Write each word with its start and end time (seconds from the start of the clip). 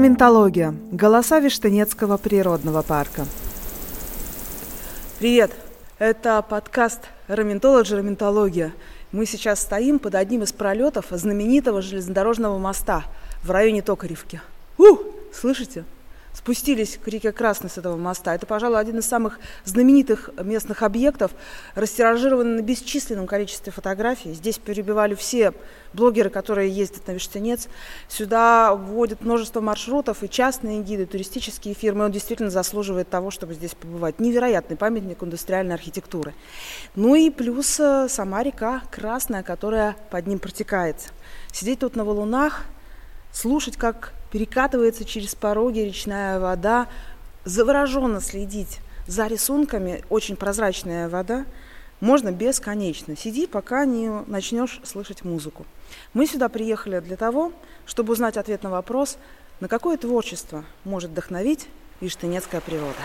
Раментология. 0.00 0.74
Голоса 0.92 1.40
Виштынецкого 1.40 2.16
природного 2.16 2.80
парка. 2.80 3.26
Привет! 5.18 5.50
Это 5.98 6.40
подкаст 6.40 7.00
Раментологи 7.28 7.92
Раментология. 7.92 8.72
Мы 9.12 9.26
сейчас 9.26 9.60
стоим 9.60 9.98
под 9.98 10.14
одним 10.14 10.42
из 10.42 10.54
пролетов 10.54 11.08
знаменитого 11.10 11.82
железнодорожного 11.82 12.56
моста 12.56 13.04
в 13.44 13.50
районе 13.50 13.82
Токаревки. 13.82 14.40
У, 14.78 14.96
слышите? 15.34 15.84
Спустились 16.40 16.96
к 16.96 17.06
реке 17.06 17.32
Красной 17.32 17.68
с 17.68 17.76
этого 17.76 17.96
моста. 17.96 18.34
Это, 18.34 18.46
пожалуй, 18.46 18.80
один 18.80 18.98
из 18.98 19.06
самых 19.06 19.38
знаменитых 19.66 20.30
местных 20.42 20.82
объектов, 20.82 21.32
растиражирован 21.74 22.56
на 22.56 22.62
бесчисленном 22.62 23.26
количестве 23.26 23.70
фотографий. 23.70 24.32
Здесь 24.32 24.56
перебивали 24.56 25.14
все 25.14 25.52
блогеры, 25.92 26.30
которые 26.30 26.70
ездят 26.70 27.06
на 27.06 27.12
Виштенец. 27.12 27.68
Сюда 28.08 28.74
вводят 28.74 29.20
множество 29.20 29.60
маршрутов 29.60 30.22
и 30.22 30.30
частные 30.30 30.80
гиды, 30.80 31.04
туристические 31.04 31.74
фирмы. 31.74 32.06
Он 32.06 32.12
действительно 32.12 32.50
заслуживает 32.50 33.10
того, 33.10 33.30
чтобы 33.30 33.52
здесь 33.52 33.74
побывать. 33.74 34.18
Невероятный 34.18 34.78
памятник 34.78 35.22
индустриальной 35.22 35.74
архитектуры. 35.74 36.32
Ну 36.94 37.14
и 37.14 37.28
плюс 37.28 37.78
э, 37.78 38.08
сама 38.08 38.42
река 38.42 38.82
Красная, 38.90 39.42
которая 39.42 39.94
под 40.10 40.26
ним 40.26 40.38
протекает. 40.38 40.96
Сидеть 41.52 41.80
тут 41.80 41.96
на 41.96 42.04
валунах, 42.06 42.64
слушать, 43.30 43.76
как 43.76 44.14
перекатывается 44.30 45.04
через 45.04 45.34
пороги 45.34 45.80
речная 45.80 46.38
вода, 46.40 46.86
завороженно 47.44 48.20
следить 48.20 48.78
за 49.06 49.26
рисунками, 49.26 50.04
очень 50.08 50.36
прозрачная 50.36 51.08
вода, 51.08 51.44
можно 52.00 52.30
бесконечно. 52.32 53.16
Сиди, 53.16 53.46
пока 53.46 53.84
не 53.84 54.08
начнешь 54.26 54.80
слышать 54.84 55.24
музыку. 55.24 55.66
Мы 56.14 56.26
сюда 56.26 56.48
приехали 56.48 57.00
для 57.00 57.16
того, 57.16 57.52
чтобы 57.86 58.12
узнать 58.12 58.36
ответ 58.36 58.62
на 58.62 58.70
вопрос, 58.70 59.18
на 59.60 59.68
какое 59.68 59.96
творчество 59.98 60.64
может 60.84 61.10
вдохновить 61.10 61.68
Виштынецкая 62.00 62.60
природа. 62.60 63.00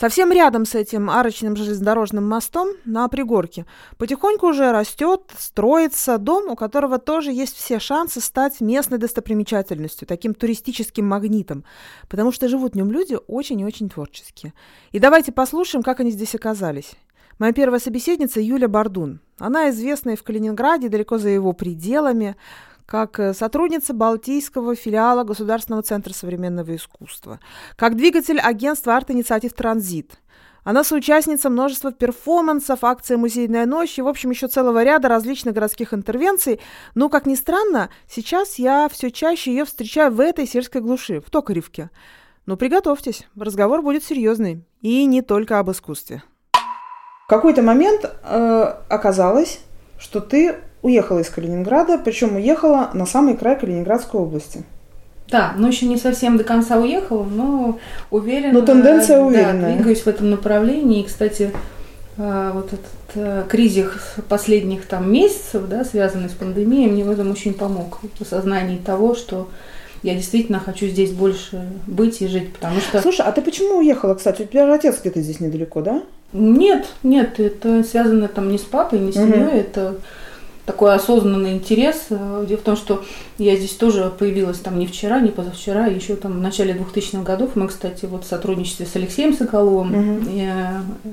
Совсем 0.00 0.32
рядом 0.32 0.64
с 0.64 0.74
этим 0.74 1.10
арочным 1.10 1.56
железнодорожным 1.56 2.26
мостом 2.26 2.68
на 2.86 3.06
пригорке 3.08 3.66
потихоньку 3.98 4.46
уже 4.46 4.72
растет, 4.72 5.30
строится 5.36 6.16
дом, 6.16 6.50
у 6.50 6.56
которого 6.56 6.96
тоже 6.96 7.32
есть 7.32 7.54
все 7.54 7.78
шансы 7.78 8.22
стать 8.22 8.62
местной 8.62 8.96
достопримечательностью, 8.96 10.08
таким 10.08 10.32
туристическим 10.32 11.06
магнитом, 11.06 11.64
потому 12.08 12.32
что 12.32 12.48
живут 12.48 12.72
в 12.72 12.76
нем 12.76 12.90
люди 12.90 13.18
очень 13.26 13.60
и 13.60 13.64
очень 13.66 13.90
творческие. 13.90 14.54
И 14.90 14.98
давайте 14.98 15.32
послушаем, 15.32 15.82
как 15.82 16.00
они 16.00 16.12
здесь 16.12 16.34
оказались. 16.34 16.92
Моя 17.38 17.52
первая 17.52 17.78
собеседница 17.78 18.40
Юля 18.40 18.68
Бардун. 18.68 19.20
Она 19.38 19.68
известна 19.68 20.10
и 20.10 20.16
в 20.16 20.22
Калининграде, 20.22 20.88
далеко 20.88 21.18
за 21.18 21.28
его 21.28 21.52
пределами 21.52 22.36
как 22.90 23.20
э, 23.20 23.34
сотрудница 23.34 23.94
Балтийского 23.94 24.74
филиала 24.74 25.22
Государственного 25.22 25.84
центра 25.84 26.12
современного 26.12 26.74
искусства, 26.74 27.38
как 27.76 27.96
двигатель 27.96 28.40
агентства 28.40 28.96
арт-инициатив 28.96 29.52
«Транзит». 29.52 30.18
Она 30.64 30.82
соучастница 30.82 31.50
множества 31.50 31.92
перформансов, 31.92 32.82
акции 32.82 33.14
«Музейная 33.14 33.64
ночь» 33.64 33.96
и, 33.96 34.02
в 34.02 34.08
общем, 34.08 34.30
еще 34.30 34.48
целого 34.48 34.82
ряда 34.82 35.08
различных 35.08 35.54
городских 35.54 35.94
интервенций. 35.94 36.60
Но, 36.96 37.08
как 37.08 37.26
ни 37.26 37.36
странно, 37.36 37.90
сейчас 38.08 38.56
я 38.56 38.88
все 38.90 39.12
чаще 39.12 39.52
ее 39.52 39.64
встречаю 39.64 40.12
в 40.12 40.20
этой 40.20 40.46
сельской 40.46 40.80
глуши, 40.80 41.20
в 41.20 41.30
Токаревке. 41.30 41.90
Но 42.44 42.56
приготовьтесь, 42.56 43.26
разговор 43.36 43.82
будет 43.82 44.02
серьезный. 44.02 44.64
И 44.82 45.06
не 45.06 45.22
только 45.22 45.60
об 45.60 45.70
искусстве. 45.70 46.24
В 46.52 47.28
какой-то 47.28 47.62
момент 47.62 48.04
э, 48.04 48.74
оказалось, 48.88 49.60
что 49.98 50.20
ты 50.20 50.56
уехала 50.82 51.20
из 51.20 51.28
Калининграда, 51.28 51.98
причем 51.98 52.36
уехала 52.36 52.90
на 52.94 53.06
самый 53.06 53.36
край 53.36 53.58
Калининградской 53.58 54.20
области. 54.20 54.64
Да, 55.30 55.52
но 55.56 55.68
еще 55.68 55.86
не 55.86 55.96
совсем 55.96 56.36
до 56.36 56.44
конца 56.44 56.76
уехала, 56.78 57.24
но 57.24 57.78
уверена. 58.10 58.52
Но 58.52 58.62
тенденция 58.62 59.20
уверенная. 59.20 59.70
Да, 59.70 59.76
двигаюсь 59.76 60.00
в 60.02 60.06
этом 60.08 60.30
направлении. 60.30 61.02
И, 61.02 61.06
кстати, 61.06 61.52
а, 62.18 62.52
вот 62.52 62.66
этот 62.72 62.80
э, 63.14 63.44
кризис 63.48 63.92
последних 64.28 64.86
там 64.86 65.12
месяцев, 65.12 65.68
да, 65.68 65.84
связанный 65.84 66.28
с 66.28 66.32
пандемией, 66.32 66.90
мне 66.90 67.04
в 67.04 67.10
этом 67.10 67.30
очень 67.30 67.54
помог. 67.54 68.00
В 68.18 68.22
осознании 68.22 68.76
того, 68.76 69.14
что 69.14 69.48
я 70.02 70.14
действительно 70.14 70.58
хочу 70.58 70.86
здесь 70.86 71.12
больше 71.12 71.68
быть 71.86 72.20
и 72.22 72.26
жить, 72.26 72.52
потому 72.52 72.80
что... 72.80 73.00
Слушай, 73.00 73.26
а 73.26 73.32
ты 73.32 73.42
почему 73.42 73.78
уехала, 73.78 74.14
кстати? 74.14 74.42
У 74.42 74.46
тебя 74.46 74.66
же 74.66 74.74
отец 74.74 74.98
где-то 75.00 75.20
здесь 75.20 75.40
недалеко, 75.40 75.80
да? 75.82 76.02
Нет, 76.32 76.86
нет, 77.02 77.38
это 77.38 77.84
связано 77.84 78.28
там 78.28 78.50
не 78.50 78.58
с 78.58 78.62
папой, 78.62 78.98
не 78.98 79.12
с 79.12 79.16
семьей, 79.16 79.46
угу. 79.48 79.56
это 79.56 79.94
такой 80.70 80.94
осознанный 80.94 81.54
интерес. 81.54 82.06
Э, 82.10 82.44
дело 82.48 82.58
в 82.58 82.62
том, 82.62 82.76
что 82.76 83.02
я 83.38 83.56
здесь 83.56 83.72
тоже 83.72 84.12
появилась 84.16 84.60
там 84.60 84.78
не 84.78 84.86
вчера, 84.86 85.18
не 85.20 85.30
позавчера, 85.30 85.86
еще 85.86 86.14
там 86.14 86.34
в 86.34 86.40
начале 86.40 86.74
2000-х 86.74 87.24
годов. 87.24 87.56
Мы, 87.56 87.66
кстати, 87.66 88.06
вот 88.06 88.24
в 88.24 88.28
сотрудничестве 88.28 88.86
с 88.86 88.94
Алексеем 88.94 89.34
Соколовым 89.34 90.18
угу. 90.18 90.30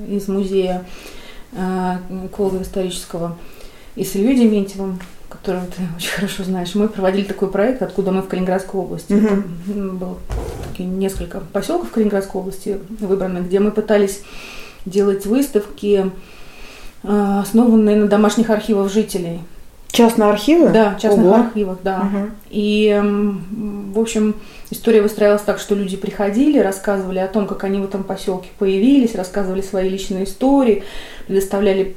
из 0.09 0.27
музея 0.27 0.85
эколога 2.25 2.61
исторического 2.61 3.35
и 3.95 4.03
с 4.03 4.13
Ильей 4.13 4.35
Дементьевым, 4.35 4.99
которого 5.27 5.65
ты 5.65 5.81
очень 5.95 6.11
хорошо 6.11 6.43
знаешь, 6.43 6.75
мы 6.75 6.87
проводили 6.87 7.23
такой 7.23 7.49
проект, 7.49 7.81
откуда 7.81 8.11
мы 8.11 8.21
в 8.21 8.27
Калининградской 8.27 8.79
области. 8.79 9.13
Угу. 9.13 9.81
Было 9.93 10.17
несколько 10.77 11.39
поселков 11.39 11.89
в 11.89 11.91
Калининградской 11.93 12.39
области 12.39 12.79
выбраны, 12.99 13.39
где 13.39 13.59
мы 13.59 13.71
пытались 13.71 14.21
делать 14.85 15.25
выставки, 15.25 16.11
Э, 16.11 16.11
основанные 17.03 17.95
на 17.95 18.07
домашних 18.07 18.49
архивах 18.49 18.91
жителей. 18.91 19.39
Частные 19.89 20.29
архивы? 20.29 20.69
Да, 20.69 20.95
частных 21.01 21.25
Ого. 21.25 21.35
архивах, 21.35 21.77
да. 21.81 22.01
Угу. 22.01 22.29
И, 22.49 23.01
в 23.93 23.99
общем, 23.99 24.35
история 24.69 25.01
выстраивалась 25.01 25.41
так, 25.41 25.59
что 25.59 25.75
люди 25.75 25.95
приходили, 25.95 26.59
рассказывали 26.59 27.19
о 27.19 27.27
том, 27.27 27.47
как 27.47 27.63
они 27.63 27.79
в 27.79 27.85
этом 27.85 28.03
поселке 28.03 28.49
появились, 28.59 29.15
рассказывали 29.15 29.61
свои 29.61 29.89
личные 29.89 30.25
истории, 30.25 30.83
предоставляли 31.25 31.95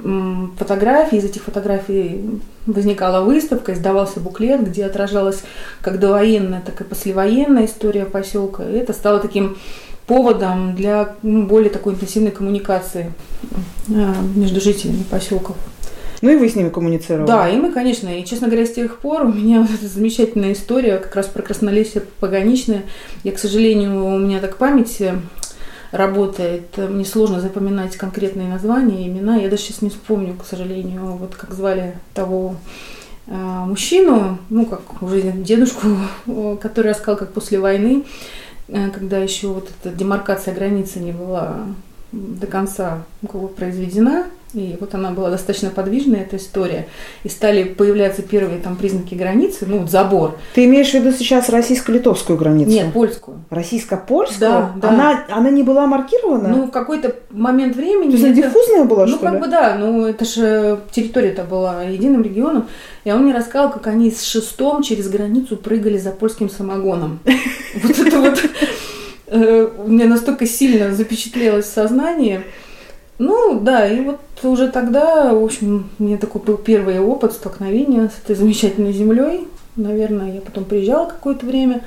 фотографии. 0.57 1.19
Из 1.19 1.25
этих 1.25 1.43
фотографий 1.43 2.41
возникала 2.65 3.25
выставка, 3.25 3.75
издавался 3.75 4.21
буклет, 4.21 4.67
где 4.67 4.87
отражалась 4.87 5.43
как 5.83 5.99
довоенная, 5.99 6.63
так 6.65 6.81
и 6.81 6.85
послевоенная 6.85 7.67
история 7.67 8.07
поселка. 8.07 8.63
И 8.63 8.77
это 8.77 8.93
стало 8.93 9.19
таким 9.19 9.59
поводом 10.11 10.75
для 10.75 11.15
ну, 11.23 11.47
более 11.47 11.71
такой 11.71 11.95
интенсивной 11.95 12.33
коммуникации 12.33 13.13
э, 13.89 14.13
между 14.35 14.61
жителями 14.61 15.05
поселков. 15.09 15.55
Ну 16.21 16.31
и 16.31 16.37
вы 16.37 16.49
с 16.49 16.57
ними 16.57 16.69
коммуницировали? 16.69 17.29
Да, 17.29 17.49
и 17.49 17.57
мы, 17.57 17.71
конечно. 17.71 18.09
И, 18.09 18.25
честно 18.25 18.49
говоря, 18.49 18.67
с 18.67 18.73
тех 18.73 18.99
пор 18.99 19.27
у 19.27 19.33
меня 19.33 19.61
вот 19.61 19.71
эта 19.71 19.87
замечательная 19.87 20.53
история 20.55 20.99
как 20.99 21.15
раз 21.15 21.27
про 21.29 21.43
краснолесье 21.43 22.03
пограничное. 22.19 22.83
Я, 23.23 23.31
к 23.31 23.39
сожалению, 23.39 24.05
у 24.05 24.19
меня 24.19 24.41
так 24.41 24.57
память 24.57 25.01
э, 25.01 25.15
работает. 25.93 26.77
Мне 26.77 27.05
сложно 27.05 27.41
запоминать 27.41 27.97
конкретные 27.97 28.49
названия, 28.49 29.07
имена. 29.07 29.37
Я 29.37 29.49
даже 29.49 29.63
сейчас 29.63 29.81
не 29.81 29.91
вспомню, 29.91 30.35
к 30.35 30.45
сожалению, 30.45 31.03
вот 31.05 31.37
как 31.37 31.55
звали 31.55 31.95
того 32.15 32.57
э, 33.29 33.33
мужчину, 33.33 34.39
ну, 34.51 34.67
как 34.67 35.05
уже 35.05 35.21
дедушку, 35.21 35.87
который 36.61 36.91
рассказал, 36.91 37.17
как 37.17 37.33
после 37.33 37.61
войны 37.61 38.03
Э, 38.03 38.50
когда 38.71 39.19
еще 39.19 39.49
вот 39.49 39.71
эта 39.71 39.95
демаркация 39.95 40.55
границы 40.55 41.01
не 41.01 41.13
была 41.13 41.67
до 42.13 42.47
конца 42.47 43.03
произведена, 43.57 44.27
и 44.55 44.77
вот 44.79 44.95
она 44.95 45.11
была 45.11 45.31
достаточно 45.31 45.71
подвижная, 45.71 46.23
эта 46.23 46.37
история. 46.37 46.87
И 47.25 47.29
стали 47.29 47.65
появляться 47.65 48.23
первые 48.23 48.61
там 48.61 48.77
признаки 48.77 49.15
границы, 49.15 49.67
ну 49.67 49.79
вот 49.79 49.91
забор. 49.91 50.39
Ты 50.55 50.65
имеешь 50.65 50.91
в 50.91 50.95
виду 50.95 51.13
сейчас 51.13 51.49
российско-литовскую 51.49 52.39
границу? 52.39 52.71
Нет, 52.71 52.93
польскую. 52.93 53.45
Российско-польскую? 53.51 54.41
Да, 54.41 54.73
да. 54.77 54.89
Она, 54.89 55.25
она 55.31 55.51
не 55.51 55.63
была 55.63 55.87
маркирована? 55.87 56.49
Ну, 56.49 56.67
в 56.67 56.71
какой-то 56.71 57.15
момент 57.31 57.77
времени... 57.77 58.11
То 58.11 58.17
есть 58.17 58.25
она 58.25 58.35
диффузная 58.35 58.85
была, 58.85 59.07
ну, 59.07 59.17
что 59.17 59.27
ли? 59.27 59.27
Ну, 59.27 59.33
как 59.33 59.41
бы 59.41 59.49
да, 59.49 59.77
ну 59.79 60.07
это 60.07 60.25
же 60.25 60.81
территория-то 60.93 61.45
была 61.45 61.85
единым 61.85 62.23
регионом. 62.23 62.67
И 63.05 63.13
он 63.13 63.23
мне 63.25 63.35
рассказал, 63.35 63.71
как 63.71 63.87
они 63.87 64.11
с 64.11 64.23
шестом 64.23 64.83
через 64.83 65.09
границу 65.09 65.57
прыгали 65.57 65.99
за 65.99 66.11
польским 66.11 66.51
самогоном. 66.51 67.21
Вот 67.83 67.99
это 67.99 68.21
вот 68.21 68.43
э, 69.29 69.69
мне 69.87 70.07
настолько 70.07 70.45
сильно 70.45 70.93
запечатлелось 70.93 71.67
в 71.67 71.73
сознании. 71.73 72.43
Ну, 73.21 73.61
да, 73.61 73.87
и 73.87 74.01
вот 74.01 74.19
уже 74.45 74.69
тогда, 74.69 75.35
в 75.35 75.45
общем, 75.45 75.91
у 75.99 76.05
меня 76.05 76.17
такой 76.17 76.41
был 76.41 76.57
первый 76.57 76.99
опыт 77.01 77.33
столкновения 77.35 78.09
с 78.09 78.19
этой 78.25 78.35
замечательной 78.35 78.95
землей. 78.95 79.47
Наверное, 79.77 80.37
я 80.37 80.41
потом 80.41 80.65
приезжала 80.65 81.05
какое-то 81.05 81.45
время, 81.45 81.83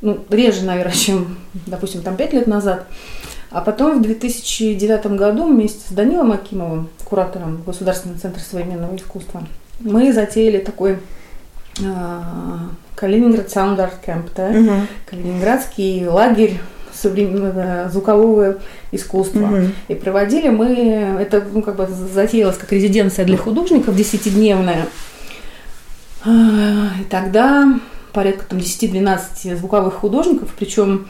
ну, 0.00 0.18
реже, 0.28 0.64
наверное, 0.64 0.92
чем, 0.96 1.38
допустим, 1.66 2.02
там 2.02 2.16
пять 2.16 2.32
лет 2.32 2.48
назад. 2.48 2.88
А 3.52 3.60
потом 3.60 4.00
в 4.00 4.02
2009 4.02 5.06
году 5.16 5.46
вместе 5.46 5.88
с 5.88 5.92
Данилом 5.92 6.32
Акимовым, 6.32 6.88
куратором 7.04 7.62
Государственного 7.64 8.18
центра 8.18 8.40
современного 8.40 8.96
искусства, 8.96 9.44
мы 9.78 10.12
затеяли 10.12 10.58
такой 10.58 10.98
э, 11.78 12.22
Калининград 12.96 13.46
Sound 13.46 13.76
Art 13.76 14.04
Camp, 14.04 14.30
да? 14.34 14.48
угу. 14.48 14.86
Калининградский 15.08 16.08
лагерь 16.08 16.58
современного 17.00 17.88
звукового 17.90 18.56
искусства. 18.92 19.46
Мгм. 19.46 19.72
И 19.88 19.94
проводили 19.94 20.48
мы, 20.48 20.66
это 21.20 21.44
ну, 21.52 21.62
как 21.62 21.76
бы 21.76 21.86
затеялось 21.86 22.56
как 22.56 22.72
резиденция 22.72 23.24
для 23.24 23.36
художников 23.36 23.94
десятидневная. 23.96 24.86
А, 26.24 26.88
И 27.00 27.04
тогда 27.04 27.78
порядка 28.12 28.46
там 28.46 28.58
10-12 28.58 29.56
звуковых 29.56 29.94
художников, 29.94 30.54
причем 30.58 31.08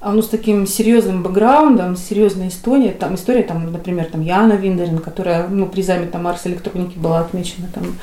а, 0.00 0.12
ну, 0.12 0.22
с 0.22 0.28
таким 0.28 0.66
серьезным 0.66 1.22
бэкграундом, 1.22 1.96
с 1.96 2.04
серьезной 2.04 2.48
историей. 2.48 2.92
Там 2.92 3.16
история, 3.16 3.42
там, 3.42 3.72
например, 3.72 4.06
там 4.06 4.20
Яна 4.22 4.52
Виндерин, 4.52 4.98
которая 4.98 5.48
ну, 5.48 5.66
призами 5.66 6.06
там 6.06 6.22
Марс 6.22 6.46
электроники 6.46 6.96
была 6.98 7.20
отмечена 7.20 7.68
там 7.74 7.98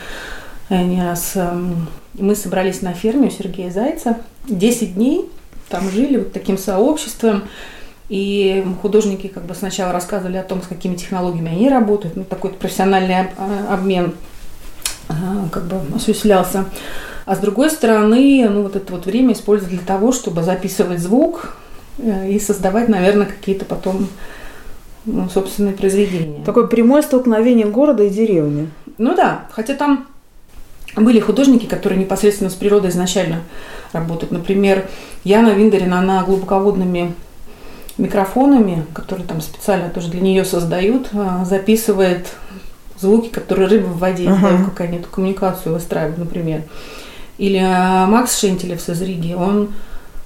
э, 0.69 0.83
не 0.83 1.01
раз. 1.01 1.33
эм. 1.35 1.87
Мы 2.17 2.35
собрались 2.35 2.81
на 2.81 2.93
ферме 2.93 3.27
у 3.27 3.31
Сергея 3.31 3.69
Зайца. 3.69 4.17
10 4.47 4.95
дней 4.95 5.29
там 5.75 5.89
жили 5.89 6.17
вот 6.17 6.33
таким 6.33 6.57
сообществом. 6.57 7.43
И 8.07 8.63
художники 8.81 9.27
как 9.27 9.45
бы 9.45 9.55
сначала 9.55 9.91
рассказывали 9.91 10.37
о 10.37 10.43
том, 10.43 10.61
с 10.61 10.67
какими 10.67 10.95
технологиями 10.95 11.51
они 11.51 11.69
работают. 11.69 12.15
Ну, 12.15 12.23
такой 12.23 12.51
профессиональный 12.51 13.15
а, 13.37 13.73
обмен 13.73 14.13
а, 15.09 15.49
как 15.51 15.65
бы 15.65 15.77
осуществлялся. 15.95 16.65
А 17.25 17.35
с 17.35 17.39
другой 17.39 17.71
стороны, 17.71 18.47
ну, 18.47 18.61
вот 18.61 18.75
это 18.75 18.93
вот 18.93 19.05
время 19.05 19.33
использовать 19.33 19.73
для 19.73 19.83
того, 19.83 20.11
чтобы 20.11 20.43
записывать 20.43 20.99
звук 20.99 21.57
э, 21.97 22.29
и 22.29 22.39
создавать, 22.39 22.87
наверное, 22.87 23.25
какие-то 23.25 23.65
потом 23.65 24.07
ну, 25.05 25.27
собственные 25.27 25.73
произведения. 25.73 26.43
Такое 26.45 26.67
прямое 26.67 27.01
столкновение 27.01 27.65
города 27.65 28.03
и 28.03 28.11
деревни. 28.11 28.69
Ну 28.99 29.15
да, 29.15 29.47
хотя 29.51 29.73
там 29.73 30.05
были 30.95 31.19
художники, 31.19 31.65
которые 31.65 31.99
непосредственно 31.99 32.49
с 32.49 32.53
природой 32.53 32.89
изначально 32.89 33.41
работают. 33.91 34.31
Например, 34.31 34.87
Яна 35.23 35.49
Виндерин, 35.49 35.93
она 35.93 36.23
глубоководными 36.23 37.13
микрофонами, 37.97 38.85
которые 38.93 39.27
там 39.27 39.41
специально 39.41 39.89
тоже 39.89 40.09
для 40.09 40.21
нее 40.21 40.45
создают, 40.45 41.09
а, 41.13 41.45
записывает 41.45 42.27
звуки, 42.99 43.29
которые 43.29 43.67
рыбы 43.67 43.87
в 43.87 43.99
воде 43.99 44.25
издают, 44.25 44.65
как 44.65 44.81
они 44.81 44.97
эту 44.97 45.09
коммуникацию 45.09 45.73
выстраивают, 45.73 46.17
например. 46.17 46.63
Или 47.37 47.57
а, 47.57 48.05
Макс 48.07 48.39
Шентелев 48.39 48.87
из 48.87 49.01
Риги, 49.01 49.33
он 49.33 49.69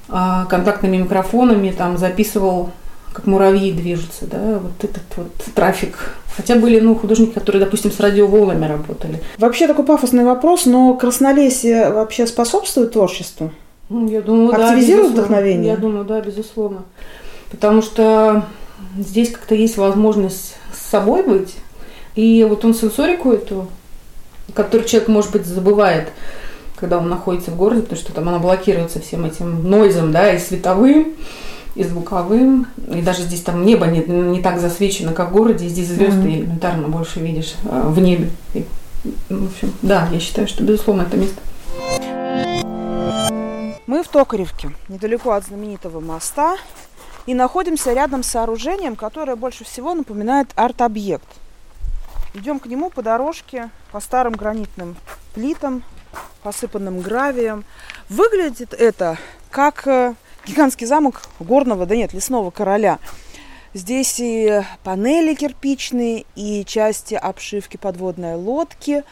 а, 0.08 0.46
контактными 0.46 0.98
микрофонами 0.98 1.72
там 1.72 1.98
записывал, 1.98 2.72
как 3.14 3.26
муравьи 3.26 3.72
движутся, 3.72 4.26
да, 4.26 4.60
вот 4.60 4.84
этот 4.84 5.04
вот 5.16 5.32
трафик. 5.56 6.16
Хотя 6.36 6.56
были, 6.56 6.80
ну, 6.80 6.96
художники, 6.96 7.34
которые, 7.34 7.64
допустим, 7.64 7.92
с 7.92 8.00
радиоволнами 8.00 8.66
работали. 8.66 9.22
Вообще 9.38 9.68
такой 9.68 9.86
пафосный 9.86 10.24
вопрос, 10.24 10.66
но 10.66 10.94
краснолесие 10.94 11.92
вообще 11.92 12.28
способствует 12.28 12.94
творчеству? 12.94 13.52
Ну, 13.90 14.08
я 14.08 14.22
думаю, 14.22 14.52
да, 14.52 14.70
Активизирует 14.70 15.08
безусловно. 15.08 15.28
вдохновение? 15.28 15.72
Я 15.72 15.78
думаю, 15.78 16.06
да, 16.06 16.22
безусловно. 16.22 16.84
Потому 17.52 17.82
что 17.82 18.46
здесь 18.98 19.32
как-то 19.32 19.56
есть 19.56 19.78
возможность 19.78 20.56
с 20.74 20.90
собой 20.90 21.24
быть. 21.24 21.56
И 22.16 22.46
вот 22.48 22.64
он 22.64 22.74
сенсорику 22.74 23.32
эту, 23.32 23.68
которую 24.54 24.88
человек, 24.88 25.10
может 25.10 25.32
быть, 25.32 25.46
забывает, 25.46 26.10
когда 26.80 27.00
он 27.00 27.10
находится 27.10 27.52
в 27.52 27.58
городе, 27.58 27.82
потому 27.82 28.00
что 28.00 28.14
там 28.14 28.30
она 28.30 28.40
блокируется 28.40 29.02
всем 29.02 29.26
этим 29.26 29.70
нойзом, 29.70 30.12
да, 30.12 30.34
и 30.34 30.40
световым, 30.40 31.16
и 31.76 31.84
звуковым. 31.84 32.68
И 32.88 33.02
даже 33.02 33.24
здесь 33.24 33.42
там 33.42 33.66
небо 33.66 33.86
не, 33.86 34.00
не 34.04 34.42
так 34.42 34.60
засвечено, 34.60 35.14
как 35.14 35.30
в 35.30 35.34
городе, 35.34 35.66
и 35.66 35.70
здесь 35.70 35.88
звезды 35.88 36.22
Мгм. 36.22 36.30
элементарно 36.30 36.88
больше 36.88 37.20
видишь 37.20 37.56
а, 37.66 37.90
в 37.90 38.00
небе. 38.00 38.30
И, 38.54 38.66
в 39.30 39.46
общем, 39.46 39.74
да, 39.82 40.08
я 40.12 40.20
считаю, 40.20 40.48
что, 40.48 40.64
безусловно, 40.64 41.04
это 41.04 41.18
место. 41.18 41.40
Мы 43.88 44.04
в 44.04 44.08
Токаревке, 44.08 44.72
недалеко 44.88 45.32
от 45.32 45.46
знаменитого 45.46 46.00
моста, 46.00 46.58
и 47.26 47.34
находимся 47.34 47.94
рядом 47.94 48.24
с 48.24 48.28
сооружением, 48.28 48.96
которое 48.96 49.36
больше 49.36 49.64
всего 49.64 49.94
напоминает 49.94 50.50
арт-объект. 50.56 51.28
Идем 52.34 52.60
к 52.60 52.68
нему 52.68 52.90
по 52.90 53.02
дорожке, 53.02 53.70
по 53.92 54.00
старым 54.00 54.34
гранитным 54.34 54.96
плитам, 55.34 55.84
посыпанным 56.44 57.02
гравием. 57.02 57.66
Выглядит 58.10 58.74
это 58.74 59.18
как 59.52 59.88
э, 59.88 60.14
гигантский 60.46 60.88
замок 60.88 61.24
горного, 61.40 61.86
да 61.86 61.96
нет, 61.96 62.14
лесного 62.14 62.52
короля. 62.52 63.00
Здесь 63.74 64.20
и 64.20 64.64
панели 64.84 65.36
кирпичные, 65.36 66.26
и 66.36 66.66
части 66.66 67.14
обшивки 67.14 67.78
подводной 67.78 68.36
лодки. 68.36 69.04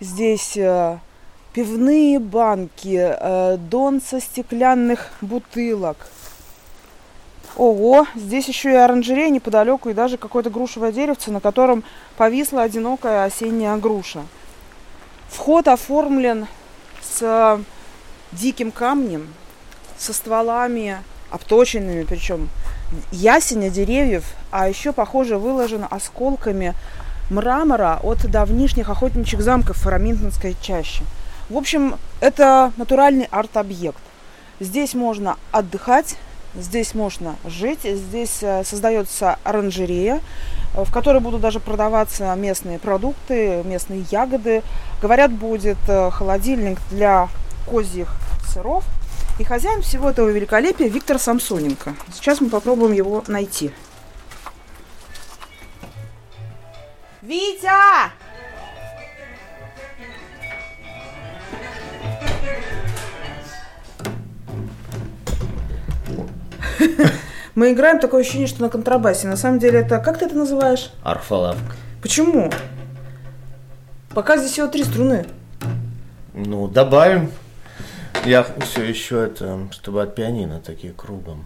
Здесь 0.00 0.56
э, 0.56 0.98
пивные 1.52 2.18
банки, 2.18 2.98
э, 2.98 3.58
донца 3.58 4.18
стеклянных 4.18 5.10
бутылок. 5.20 6.08
Ого, 7.56 8.06
здесь 8.14 8.48
еще 8.48 8.70
и 8.70 8.76
оранжерея 8.76 9.28
неподалеку, 9.28 9.90
и 9.90 9.94
даже 9.94 10.16
какое-то 10.16 10.48
грушевое 10.48 10.90
деревце, 10.90 11.30
на 11.30 11.40
котором 11.40 11.84
повисла 12.16 12.62
одинокая 12.62 13.24
осенняя 13.24 13.76
груша. 13.76 14.22
Вход 15.28 15.68
оформлен 15.68 16.46
с 17.02 17.60
диким 18.32 18.72
камнем, 18.72 19.34
со 20.02 20.12
стволами 20.12 20.98
обточенными, 21.30 22.02
причем 22.02 22.50
ясеня 23.10 23.70
деревьев, 23.70 24.24
а 24.50 24.68
еще, 24.68 24.92
похоже, 24.92 25.38
выложен 25.38 25.86
осколками 25.88 26.74
мрамора 27.30 28.00
от 28.02 28.30
давнишних 28.30 28.90
охотничьих 28.90 29.40
замков 29.40 29.76
Фараминтонской 29.78 30.56
чащи. 30.60 31.04
В 31.48 31.56
общем, 31.56 31.96
это 32.20 32.72
натуральный 32.76 33.28
арт-объект. 33.30 33.98
Здесь 34.60 34.94
можно 34.94 35.36
отдыхать, 35.50 36.16
здесь 36.54 36.94
можно 36.94 37.36
жить, 37.44 37.80
здесь 37.84 38.42
э, 38.42 38.64
создается 38.64 39.38
оранжерея, 39.44 40.20
в 40.74 40.90
которой 40.92 41.20
будут 41.20 41.40
даже 41.40 41.60
продаваться 41.60 42.34
местные 42.34 42.78
продукты, 42.78 43.62
местные 43.64 44.04
ягоды. 44.10 44.62
Говорят, 45.00 45.32
будет 45.32 45.78
э, 45.88 46.10
холодильник 46.10 46.78
для 46.90 47.28
козьих 47.68 48.08
сыров. 48.52 48.84
И 49.38 49.44
хозяин 49.44 49.82
всего 49.82 50.10
этого 50.10 50.28
великолепия 50.28 50.88
Виктор 50.88 51.18
Самсоненко. 51.18 51.94
Сейчас 52.12 52.40
мы 52.40 52.50
попробуем 52.50 52.92
его 52.92 53.24
найти. 53.28 53.72
Витя! 57.22 58.10
Мы 67.54 67.72
играем 67.72 68.00
такое 68.00 68.22
ощущение, 68.22 68.46
что 68.46 68.62
на 68.62 68.68
контрабасе. 68.68 69.28
На 69.28 69.36
самом 69.36 69.58
деле 69.58 69.80
это... 69.80 69.98
Как 69.98 70.18
ты 70.18 70.24
это 70.24 70.34
называешь? 70.36 70.90
Арфалавка. 71.02 71.76
Почему? 72.00 72.50
Пока 74.14 74.36
здесь 74.36 74.52
всего 74.52 74.66
три 74.66 74.84
струны. 74.84 75.26
Ну, 76.34 76.66
добавим. 76.66 77.30
Я 78.24 78.46
все 78.60 78.82
еще 78.84 79.24
это, 79.24 79.66
чтобы 79.72 80.02
от 80.02 80.14
пианино 80.14 80.60
такие 80.60 80.92
кругом. 80.92 81.44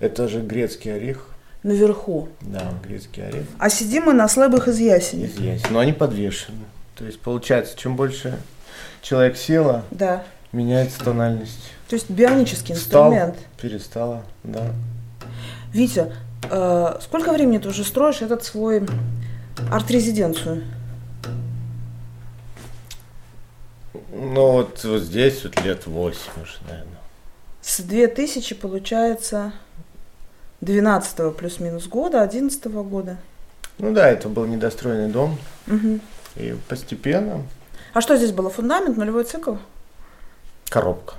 Это 0.00 0.28
же 0.28 0.40
грецкий 0.40 0.94
орех. 0.94 1.26
Наверху. 1.62 2.28
Да, 2.40 2.72
грецкий 2.84 3.24
орех 3.26 3.44
А 3.58 3.68
сидим 3.70 4.04
мы 4.04 4.12
на 4.12 4.28
слэбах 4.28 4.68
из 4.68 4.78
ясени. 4.78 5.24
из 5.26 5.38
ясень. 5.38 5.66
Но 5.70 5.78
они 5.80 5.92
подвешены. 5.92 6.58
То 6.96 7.04
есть, 7.04 7.20
получается, 7.20 7.76
чем 7.76 7.96
больше 7.96 8.38
человек 9.00 9.36
села, 9.36 9.82
Да. 9.90 10.22
меняется 10.52 11.02
тональность. 11.02 11.72
То 11.88 11.94
есть 11.96 12.08
бионический 12.10 12.74
Встал, 12.74 13.10
инструмент. 13.12 13.36
перестала, 13.60 14.22
да. 14.44 14.72
Витя, 15.72 16.12
э, 16.50 16.98
сколько 17.02 17.32
времени 17.32 17.58
ты 17.58 17.68
уже 17.68 17.84
строишь 17.84 18.22
этот 18.22 18.44
свой 18.44 18.82
арт-резиденцию? 19.70 20.62
Ну, 24.22 24.52
вот, 24.52 24.84
вот 24.84 25.02
здесь 25.02 25.42
вот 25.42 25.60
лет 25.64 25.86
восемь 25.86 26.42
уже, 26.42 26.58
наверное. 26.68 26.98
С 27.60 27.80
2000, 27.80 28.54
получается, 28.54 29.52
12 30.60 31.36
плюс-минус 31.36 31.88
года, 31.88 32.22
11 32.22 32.64
года. 32.66 33.16
Ну 33.78 33.92
да, 33.92 34.08
это 34.08 34.28
был 34.28 34.44
недостроенный 34.46 35.12
дом. 35.12 35.38
Мгм. 35.66 36.00
И 36.36 36.56
постепенно 36.68 37.42
А 37.94 38.00
что 38.00 38.16
здесь 38.16 38.32
было? 38.32 38.48
Фундамент, 38.48 38.96
нулевой 38.96 39.24
цикл? 39.24 39.56
коробка. 40.68 41.16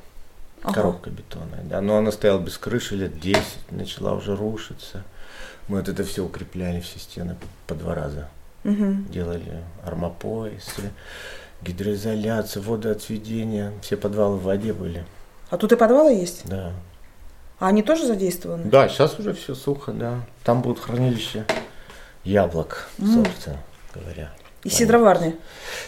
Ага. 0.64 0.74
Коробка 0.74 1.10
бетонная, 1.12 1.62
да. 1.64 1.82
Но 1.82 1.98
она 1.98 2.12
стояла 2.12 2.40
без 2.40 2.58
крыши 2.58 2.96
лет 2.96 3.20
10, 3.20 3.44
начала 3.72 4.14
уже 4.14 4.36
рушиться. 4.36 5.04
Мы 5.68 5.78
вот 5.80 5.90
это 5.90 6.04
все 6.04 6.24
укрепляли, 6.24 6.80
все 6.80 6.98
стены 7.00 7.36
по 7.68 7.76
два 7.76 7.94
раза. 7.94 8.30
Мгм. 8.64 9.06
Делали 9.12 9.62
армопоясы, 9.86 10.92
гидроизоляцию, 11.64 12.64
водоотведение. 12.64 13.72
Все 13.82 13.98
подвалы 13.98 14.38
в 14.38 14.44
воде 14.44 14.74
были, 14.74 15.04
А 15.50 15.58
тут 15.58 15.72
и 15.72 15.76
подвалы 15.76 16.14
есть? 16.14 16.42
да. 16.46 16.72
А 17.60 17.68
они 17.68 17.82
тоже 17.82 18.06
задействованы? 18.06 18.66
Да, 18.66 18.90
сейчас 18.90 19.18
уже 19.20 19.34
все 19.34 19.56
сухо, 19.56 19.92
да. 19.94 20.20
Там 20.44 20.62
будут 20.62 20.84
хранилища 20.84 21.46
яблок, 22.26 22.90
М. 23.00 23.24
собственно 23.24 23.58
говоря. 23.94 24.32
И 24.64 24.70
сидроварни? 24.70 25.36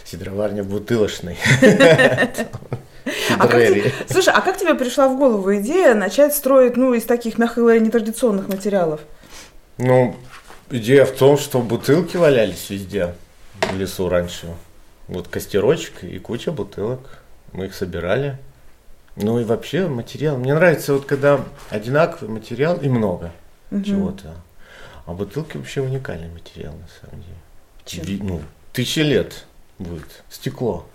Сидроварня 0.06 0.64
бутылочной. 0.64 1.38
А 3.38 3.48
как 3.48 3.62
тебе- 3.68 3.92
слушай, 4.10 4.34
а 4.34 4.42
как 4.42 4.58
тебе 4.58 4.74
пришла 4.74 5.08
в 5.08 5.18
голову 5.18 5.56
идея 5.58 5.94
начать 5.94 6.34
строить, 6.34 6.76
ну, 6.76 6.94
из 6.96 7.04
таких, 7.04 7.38
мягко 7.38 7.62
говоря, 7.62 7.80
нетрадиционных 7.80 8.48
материалов? 8.48 9.02
Ну, 9.78 10.16
идея 10.72 11.06
в 11.06 11.12
том, 11.12 11.38
что 11.38 11.60
бутылки 11.62 12.18
валялись 12.18 12.68
везде 12.72 13.14
в 13.62 13.78
лесу 13.78 14.10
раньше. 14.10 14.48
Вот 15.08 15.28
костерочек 15.28 16.04
и 16.04 16.18
куча 16.20 16.52
бутылок. 16.52 17.20
Мы 17.54 17.66
их 17.68 17.76
собирали. 17.76 18.38
Ну 19.16 19.40
и 19.40 19.44
вообще 19.44 19.88
материал. 19.88 20.38
Мне 20.38 20.54
нравится 20.54 20.94
вот 20.94 21.06
когда 21.06 21.44
одинаковый 21.70 22.30
материал 22.30 22.78
и 22.78 22.90
много 22.90 23.32
чего-то. 23.72 24.36
А 25.06 25.14
бутылки 25.14 25.58
вообще 25.58 25.82
уникальный 25.82 26.30
материал 26.30 26.74
на 26.74 26.88
самом 27.00 27.22
деле. 27.24 27.38
Чем? 27.86 28.04
Ви- 28.04 28.20
ну, 28.22 28.42
тысячи 28.74 29.00
лет 29.00 29.46
будет. 29.78 30.24
Стекло. 30.30 30.88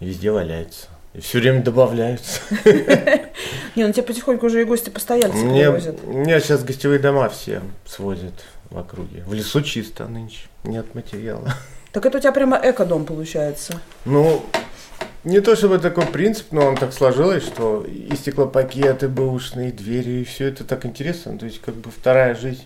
Везде 0.00 0.30
валяется. 0.30 0.88
И 1.14 1.20
все 1.20 1.38
время 1.40 1.62
добавляются. 1.62 2.40
Не, 3.76 3.86
ну 3.86 3.92
тебе 3.92 4.02
потихоньку 4.02 4.46
уже 4.46 4.62
и 4.62 4.64
гости 4.64 4.90
постояльцы 4.90 5.36
Мне, 5.38 5.62
привозят. 5.64 6.02
меня 6.04 6.40
сейчас 6.40 6.62
гостевые 6.64 6.98
дома 6.98 7.28
все 7.28 7.62
сводят 7.86 8.34
в 8.70 8.78
округе. 8.78 9.22
В 9.26 9.32
лесу 9.32 9.62
чисто 9.62 10.06
нынче. 10.06 10.48
Нет 10.64 10.94
материала. 10.94 11.54
Так 11.92 12.06
это 12.06 12.18
у 12.18 12.20
тебя 12.20 12.32
прямо 12.32 12.56
эко-дом 12.62 13.04
получается. 13.04 13.80
Ну, 14.04 14.42
не 15.24 15.40
то 15.40 15.54
чтобы 15.54 15.78
такой 15.78 16.06
принцип, 16.06 16.50
но 16.52 16.66
он 16.66 16.76
так 16.76 16.92
сложилось, 16.92 17.44
что 17.44 17.84
и 17.84 18.14
стеклопакеты, 18.16 19.08
бэушные 19.08 19.72
двери, 19.72 20.20
и 20.20 20.24
все 20.24 20.46
это 20.48 20.64
так 20.64 20.86
интересно. 20.86 21.38
То 21.38 21.46
есть, 21.46 21.60
как 21.60 21.74
бы 21.74 21.90
вторая 21.90 22.34
жизнь 22.34 22.64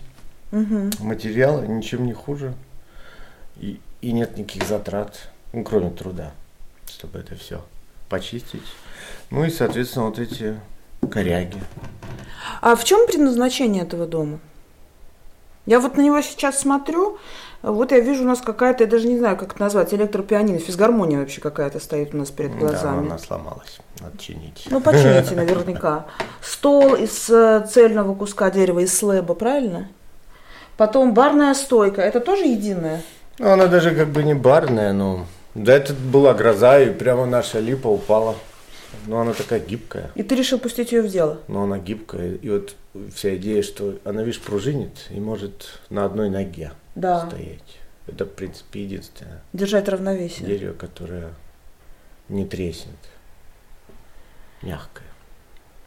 Мгм. 0.51 0.91
материала, 0.99 1.61
ничем 1.63 2.05
не 2.05 2.13
хуже. 2.13 2.53
И, 3.57 3.79
и 4.01 4.11
нет 4.13 4.37
никаких 4.37 4.63
затрат, 4.67 5.29
ну, 5.51 5.63
кроме 5.63 5.89
труда, 5.89 6.31
чтобы 6.89 7.19
это 7.19 7.35
все 7.35 7.63
почистить. 8.09 8.63
Ну 9.29 9.43
и, 9.43 9.49
соответственно, 9.49 10.05
вот 10.05 10.19
эти 10.19 10.57
коряги. 11.11 11.59
А 12.61 12.75
в 12.75 12.83
чем 12.85 13.05
предназначение 13.07 13.83
этого 13.83 14.07
дома? 14.07 14.39
Я 15.65 15.81
вот 15.81 15.97
на 15.97 16.01
него 16.01 16.21
сейчас 16.21 16.61
смотрю, 16.61 17.17
вот 17.63 17.91
я 17.91 17.99
вижу 17.99 18.23
у 18.23 18.27
нас 18.27 18.39
какая-то, 18.41 18.83
я 18.83 18.89
даже 18.89 19.07
не 19.07 19.17
знаю, 19.17 19.35
как 19.37 19.53
это 19.53 19.61
назвать, 19.61 19.93
электропианино, 19.93 20.59
физгармония 20.59 21.19
вообще 21.19 21.41
какая-то 21.41 21.79
стоит 21.79 22.13
у 22.13 22.17
нас 22.17 22.29
перед 22.29 22.53
Да, 22.53 22.57
глазами. 22.59 22.99
она 22.99 23.17
сломалась. 23.17 23.79
Надо 23.99 24.17
чинить. 24.17 24.67
Ну, 24.69 24.79
почините 24.79 25.35
наверняка. 25.35 26.05
Стол 26.41 26.95
из 26.95 27.29
э, 27.29 27.65
цельного 27.69 28.13
куска 28.15 28.51
дерева, 28.51 28.79
из 28.79 28.95
слэба, 28.97 29.33
правильно? 29.33 29.89
Потом 30.77 31.13
барная 31.13 31.53
стойка, 31.55 32.01
это 32.01 32.19
тоже 32.19 32.43
единое? 32.45 33.01
Ну, 33.39 33.49
она 33.49 33.67
даже 33.67 33.95
как 33.95 34.09
бы 34.09 34.23
не 34.23 34.33
барная, 34.35 34.93
но... 34.93 35.25
Да, 35.55 35.73
это 35.73 35.93
была 35.93 36.35
гроза, 36.35 36.79
и 36.79 36.91
прямо 36.91 37.25
наша 37.25 37.59
липа 37.59 37.87
упала. 37.87 38.35
Но 39.07 39.19
она 39.21 39.33
такая 39.33 39.59
гибкая. 39.59 40.11
И 40.13 40.21
ты 40.23 40.35
решил 40.35 40.59
пустить 40.59 40.91
ее 40.91 41.01
в 41.01 41.07
дело? 41.07 41.39
Но 41.47 41.63
она 41.63 41.79
гибкая. 41.79 42.35
И 42.35 42.49
вот 42.49 42.75
вся 43.15 43.35
идея, 43.35 43.63
что 43.63 43.95
она, 44.05 44.21
видишь, 44.21 44.39
пружинит 44.41 45.07
и 45.09 45.19
может 45.19 45.79
на 45.89 46.05
одной 46.05 46.29
ноге 46.29 46.71
Да, 46.97 47.27
стоять. 47.27 47.77
Это, 48.07 48.25
в 48.25 48.29
принципе, 48.29 48.83
единственное 48.83 49.41
держать 49.53 49.87
равновесие. 49.87 50.47
дерево, 50.47 50.73
которое 50.73 51.29
не 52.27 52.45
треснет. 52.45 52.95
Мягкое. 54.63 55.05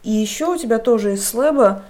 И 0.03 0.11
еще 0.11 0.53
у 0.53 0.57
тебя 0.57 0.79
тоже 0.79 1.13
из 1.13 1.27
слэба, 1.27 1.83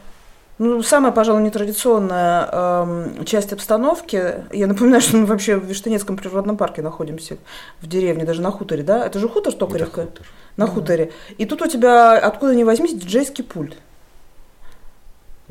ну, 0.58 0.82
самая, 0.82 1.12
пожалуй, 1.12 1.44
нетрадиционная 1.44 2.50
эм, 2.52 3.26
часть 3.26 3.54
обстановки. 3.54 4.44
Я 4.52 4.68
напоминаю, 4.68 5.02
что 5.02 5.18
мы 5.18 5.26
вообще 5.26 5.56
в 5.56 5.66
Виштанецком 5.66 6.18
природном 6.18 6.58
парке 6.58 6.82
находимся, 6.82 7.38
в 7.82 7.88
деревне, 7.88 8.26
даже 8.26 8.42
на 8.42 8.52
хуторе, 8.52 8.84
да? 8.84 9.06
Это 9.06 9.20
же 9.20 9.30
хутор 9.30 9.54
Токаревка? 9.54 10.02
Это 10.02 10.10
хутор. 10.12 10.28
На 10.58 10.68
хуторе. 10.68 11.12
И 11.38 11.46
тут 11.46 11.62
у 11.62 11.68
тебя, 11.68 12.18
откуда 12.18 12.56
ни 12.56 12.64
возьмись, 12.64 12.94
диджейский 12.94 13.44
пульт. 13.44 13.78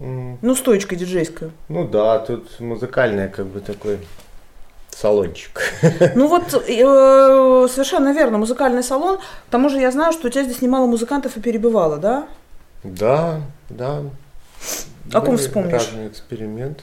Ну, 0.00 0.54
стоечка 0.54 0.96
диджейская. 0.96 1.50
Ну 1.68 1.86
да, 1.86 2.18
тут 2.20 2.58
музыкальный 2.60 3.28
как 3.28 3.46
бы 3.46 3.60
такой 3.60 3.98
салончик. 4.90 5.60
Ну 6.14 6.26
вот, 6.26 6.54
э, 6.54 7.68
совершенно 7.68 8.12
верно, 8.12 8.38
музыкальный 8.38 8.82
салон. 8.82 9.18
К 9.18 9.50
тому 9.50 9.68
же 9.68 9.78
я 9.78 9.90
знаю, 9.90 10.12
что 10.12 10.28
у 10.28 10.30
тебя 10.30 10.44
здесь 10.44 10.62
немало 10.62 10.86
музыкантов 10.86 11.36
и 11.36 11.40
перебывало, 11.40 11.98
да? 11.98 12.26
Да, 12.82 13.40
да. 13.68 14.02
О 15.12 15.20
ком 15.20 15.36
вспомнишь? 15.36 15.72
Разные 15.72 16.08
эксперименты. 16.08 16.82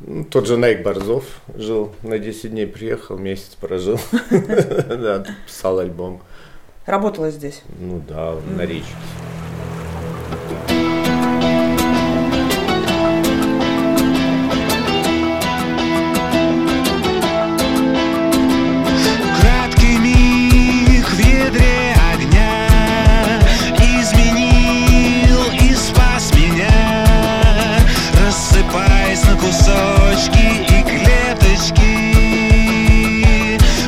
Ну, 0.00 0.24
тот 0.24 0.46
же 0.46 0.56
Найк 0.56 0.82
Борзов 0.82 1.24
жил 1.54 1.92
на 2.02 2.18
10 2.18 2.50
дней, 2.50 2.66
приехал, 2.66 3.16
месяц 3.16 3.54
прожил. 3.60 3.98
Да, 4.30 5.24
писал 5.46 5.78
альбом. 5.78 6.20
Работала 6.86 7.30
здесь. 7.30 7.62
Ну 7.78 8.02
да, 8.08 8.34
на 8.56 8.62
речке. 8.62 8.94
Кусочки 29.48 30.46
и 30.68 30.82
клеточки. 30.82 31.92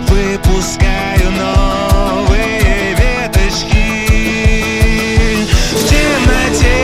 Выпускаю 0.09 1.31
новые 1.33 2.95
веточки. 2.95 3.87
В 5.73 5.83
темноте 5.91 6.81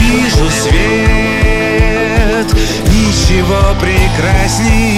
вижу 0.00 0.46
свет. 0.50 2.48
Ничего 2.92 3.62
прекрасней 3.80 4.95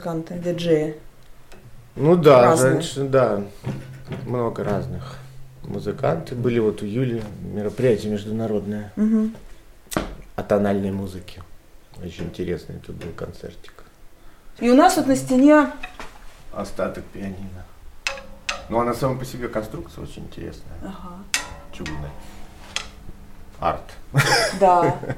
музыканты, 0.00 0.38
диджеи? 0.38 0.96
Ну 1.96 2.16
да, 2.16 2.42
Разные. 2.42 2.72
раньше, 2.74 3.04
да. 3.04 3.42
много 4.26 4.64
разных. 4.64 5.16
Музыканты 5.62 6.34
были 6.34 6.58
вот 6.58 6.82
у 6.82 6.86
Юли 6.86 7.22
мероприятие 7.42 8.10
международное 8.12 8.92
Мгм. 8.96 9.34
о 10.36 10.42
тональной 10.42 10.90
музыке. 10.90 11.42
Очень 12.02 12.24
интересный 12.24 12.76
тут 12.78 12.96
был 12.96 13.12
концертик. 13.12 13.84
И 14.58 14.70
у 14.70 14.74
нас 14.74 14.96
вот 14.96 15.06
на 15.06 15.16
стене 15.16 15.70
Остаток 16.52 17.04
пианино. 17.04 17.64
Ну, 18.70 18.80
она 18.80 18.94
сама 18.94 19.16
по 19.18 19.24
себе 19.24 19.48
конструкция 19.48 20.02
очень 20.02 20.22
интересная. 20.22 20.78
Ага. 20.82 21.18
Чудная. 21.72 22.10
Арт. 23.60 23.92
Да. 24.58 24.98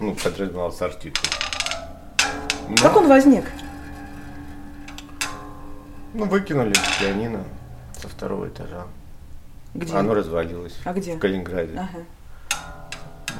Ну, 0.00 0.14
подразумевался 0.14 0.84
артикул. 0.84 1.24
Как 2.80 2.94
он 2.96 3.08
возник? 3.08 3.44
Ну, 6.14 6.24
выкинули 6.24 6.74
пианино 6.98 7.44
со 8.00 8.08
второго 8.08 8.48
этажа. 8.48 8.86
Где? 9.74 9.94
Оно 9.94 10.14
развалилось. 10.14 10.74
А 10.84 10.92
где? 10.92 11.14
В 11.14 11.18
Калининграде. 11.18 11.76
Ага. 11.78 12.04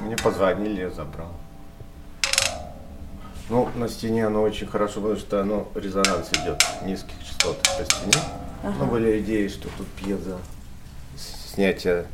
Мне 0.02 0.16
позвонили, 0.16 0.80
я 0.82 0.90
забрал. 0.90 1.32
Ну, 3.48 3.68
на 3.74 3.88
стене 3.88 4.26
оно 4.26 4.42
очень 4.42 4.66
хорошо, 4.66 5.00
потому 5.00 5.18
что 5.18 5.40
оно 5.40 5.68
резонанс 5.74 6.30
идет 6.32 6.62
низких 6.84 7.14
частот 7.24 7.56
по 7.62 7.84
стене. 7.84 8.22
Ну, 8.62 8.86
были 8.86 9.20
идеи, 9.20 9.48
что 9.48 9.68
тут 9.78 9.86
пьезо, 9.88 10.36
снятие 11.16 12.06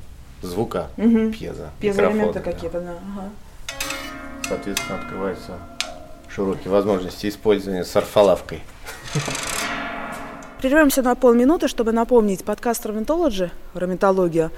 звука, 0.43 0.91
Мгм. 0.97 1.33
пьезо, 1.33 1.71
Пьезоэлементы 1.81 2.39
да. 2.39 2.41
какие-то, 2.53 2.81
да. 2.81 2.93
Ага. 2.93 3.31
Соответственно, 4.47 5.01
открываются 5.01 5.59
широкие 6.29 6.71
возможности 6.71 7.29
использования 7.29 7.85
с 7.85 7.97
орфолавкой. 7.97 8.63
Прервемся 10.61 11.03
на 11.03 11.15
полминуты, 11.15 11.69
чтобы 11.69 11.93
напомнить, 11.93 12.45
подкаст 12.45 12.87
Роментологи, 12.87 13.51
Роментология, 13.75 14.51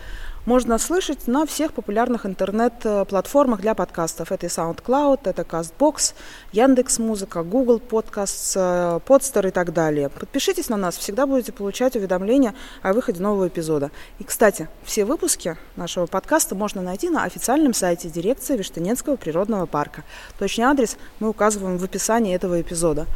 можно 0.45 0.79
слышать 0.79 1.27
на 1.27 1.45
всех 1.47 1.73
популярных 1.73 2.25
интернет-платформах 2.27 3.61
для 3.61 3.75
подкастов. 3.75 4.31
Это 4.31 4.47
и 4.47 4.49
SoundCloud, 4.49 5.21
это 5.25 5.43
CastBox, 5.43 6.15
Яндекс.Музыка, 6.53 7.43
Google 7.43 7.81
Podcasts, 7.81 9.03
Podster 9.05 9.49
и 9.49 9.51
так 9.51 9.73
далее. 9.73 10.09
Подпишитесь 10.09 10.69
на 10.69 10.77
нас, 10.77 10.97
всегда 10.97 11.27
будете 11.27 11.51
получать 11.51 11.97
уведомления 11.97 12.55
о 12.83 12.93
выходе 12.93 13.21
нового 13.21 13.49
эпизода. 13.49 13.91
И, 14.21 14.25
кстати, 14.25 14.69
все 14.85 15.05
выпуски 15.05 15.57
нашего 15.75 16.07
подкаста 16.07 16.55
можно 16.55 16.83
найти 16.83 17.11
на 17.11 17.25
официальном 17.25 17.75
сайте 17.75 18.09
дирекции 18.09 18.57
Виштынецкого 18.57 19.17
природного 19.17 19.67
парка. 19.67 20.05
Точный 20.39 20.67
адрес 20.67 20.97
мы 21.19 21.29
указываем 21.29 21.79
в 21.79 21.83
описании 21.83 22.37
этого 22.37 22.61
эпизода. 22.61 23.07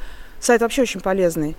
Сайт 0.40 0.62
вообще 0.62 0.82
очень 0.82 1.00
полезный. 1.00 1.54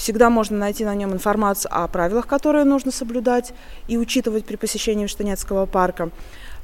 Всегда 0.00 0.30
можно 0.30 0.56
найти 0.56 0.86
на 0.86 0.94
нем 0.94 1.12
информацию 1.12 1.70
о 1.74 1.86
правилах, 1.86 2.26
которые 2.26 2.64
нужно 2.64 2.90
соблюдать 2.90 3.52
и 3.86 3.98
учитывать 3.98 4.46
при 4.46 4.56
посещении 4.56 5.06
Штанецкого 5.06 5.66
парка. 5.66 6.08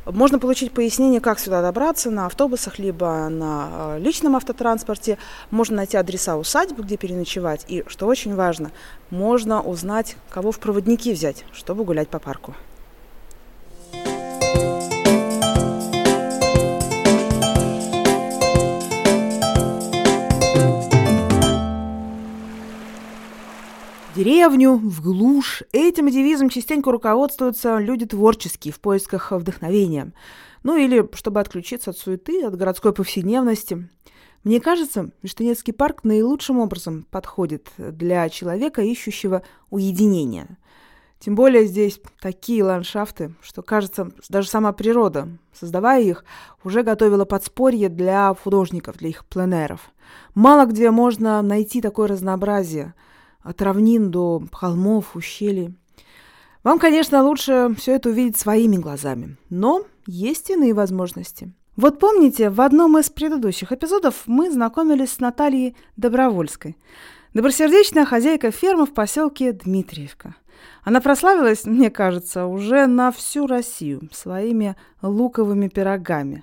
Можно 0.07 0.39
получить 0.39 0.73
пояснение, 0.73 1.21
как 1.21 1.39
сюда 1.39 1.61
добраться 1.61 2.11
на 2.11 2.25
автобусах, 2.25 2.79
либо 2.79 3.29
на 3.29 3.97
э, 3.97 3.99
личном 3.99 4.37
автотранспорте. 4.37 5.19
Можно 5.51 5.77
найти 5.77 5.99
адреса 5.99 6.39
усадьбы, 6.39 6.83
где 6.83 6.97
переночевать. 6.97 7.67
И, 7.69 7.85
что 7.89 8.07
очень 8.07 8.35
важно, 8.35 8.71
можно 9.11 9.61
узнать, 9.61 10.17
кого 10.31 10.51
в 10.51 10.59
проводники 10.59 11.13
взять, 11.13 11.45
чтобы 11.53 11.85
гулять 11.85 12.09
по 12.09 12.19
парку. 12.19 12.55
Деревню, 24.17 24.77
в 24.77 25.03
глушь. 25.03 25.63
Этим 25.73 26.09
девизом 26.09 26.49
частенько 26.49 26.91
руководствуются 26.91 27.77
люди 27.77 28.07
творческие 28.07 28.73
в 28.73 28.81
поисках 28.81 29.31
вдохновения. 29.31 30.13
Ну 30.63 30.77
или 30.77 31.09
чтобы 31.13 31.41
отключиться 31.41 31.91
от 31.91 31.99
суеты, 31.99 32.43
от 32.45 32.57
городской 32.57 32.95
повседневности. 32.95 33.89
Мне 34.43 34.61
кажется, 34.61 35.11
Виштынецкий 35.23 35.75
парк 35.75 36.03
наилучшим 36.05 36.59
образом 36.59 37.07
подходит 37.11 37.69
для 37.77 38.29
человека, 38.31 38.81
ищущего 38.81 39.43
уединения. 39.69 40.57
Тем 41.19 41.35
более 41.35 41.67
здесь 41.67 42.01
такие 42.21 42.65
ландшафты, 42.65 43.35
что, 43.43 43.63
кажется, 43.63 44.13
даже 44.29 44.49
сама 44.49 44.73
природа, 44.73 45.29
создавая 45.53 46.03
их, 46.03 46.25
уже 46.65 46.83
готовила 46.83 47.25
подспорье 47.27 47.89
для 47.89 48.33
художников, 48.35 48.97
для 48.97 49.11
их 49.11 49.27
пленеров. 49.27 49.91
Мало 50.35 50.67
где 50.67 50.91
можно 50.91 51.43
найти 51.43 51.83
такое 51.83 52.09
разнообразие– 52.09 52.95
от 53.47 53.63
равнин 53.63 54.11
до 54.11 54.43
холмов, 54.53 55.15
ущелий. 55.15 55.75
Вам, 56.65 56.81
конечно, 56.81 57.23
лучше 57.23 57.75
все 57.79 57.95
это 57.95 58.09
увидеть 58.09 58.37
своими 58.37 58.77
глазами, 58.77 59.37
но 59.51 59.83
есть 60.07 60.51
иные 60.51 60.75
возможности. 60.75 61.53
Вот 61.77 62.01
помните, 62.01 62.51
в 62.51 62.61
одном 62.61 62.99
из 62.99 63.09
предыдущих 63.09 63.71
эпизодов 63.71 64.23
мы 64.27 64.51
знакомились 64.51 65.13
с 65.13 65.21
Натальей 65.21 65.77
Добровольской, 65.97 66.77
добросердечная 67.35 68.05
хозяйка 68.05 68.51
фермы 68.51 68.87
в 68.87 68.95
поселке 68.95 69.53
Дмитриевка. 69.53 70.35
Она 70.83 71.01
прославилась, 71.01 71.67
мне 71.67 71.91
кажется, 71.91 72.47
уже 72.47 72.87
на 72.87 73.13
всю 73.13 73.47
Россию 73.47 74.09
своими 74.13 74.75
луковыми 75.03 75.69
пирогами. 75.69 76.43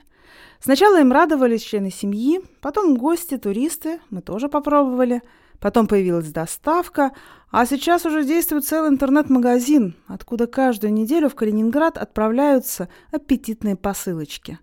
Сначала 0.62 1.02
им 1.02 1.12
радовались 1.12 1.63
члены 1.63 1.92
семьи, 1.92 2.39
потом 2.62 2.96
гости, 2.96 3.38
туристы, 3.38 4.00
мы 4.10 4.22
тоже 4.22 4.48
попробовали– 4.48 5.22
Потом 5.63 5.88
появилась 5.88 6.30
доставка, 6.30 7.13
а 7.49 7.65
сейчас 7.65 8.06
уже 8.06 8.26
действует 8.26 8.65
целый 8.65 8.89
интернет-магазин, 8.89 9.95
откуда 10.08 10.45
каждую 10.45 10.91
неделю 10.91 11.30
в 11.30 11.36
Калининград 11.36 11.97
отправляются 11.97 12.89
аппетитные 13.13 13.78
посылочки. 13.78 14.60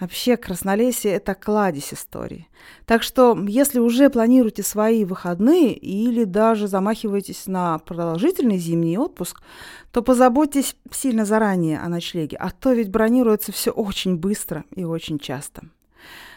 Вообще, 0.00 0.36
Краснолесье– 0.36 1.12
это 1.12 1.36
кладезь 1.36 1.94
истории. 1.94 2.48
Так 2.86 3.04
что, 3.04 3.38
если 3.46 3.78
уже 3.78 4.10
планируете 4.10 4.64
свои 4.64 5.04
выходные 5.04 5.74
или 5.74 6.24
даже 6.24 6.66
замахиваетесь 6.66 7.46
на 7.46 7.78
продолжительный 7.78 8.58
зимний 8.58 8.98
отпуск, 8.98 9.40
то 9.92 10.02
позаботьтесь 10.02 10.74
сильно 10.90 11.24
заранее 11.24 11.78
о 11.78 11.88
ночлеге, 11.88 12.36
а 12.36 12.50
то 12.50 12.72
ведь 12.72 12.90
бронируется 12.90 13.52
все 13.52 13.70
очень 13.70 14.16
быстро 14.16 14.64
и 14.74 14.82
очень 14.82 15.20
часто. 15.20 15.68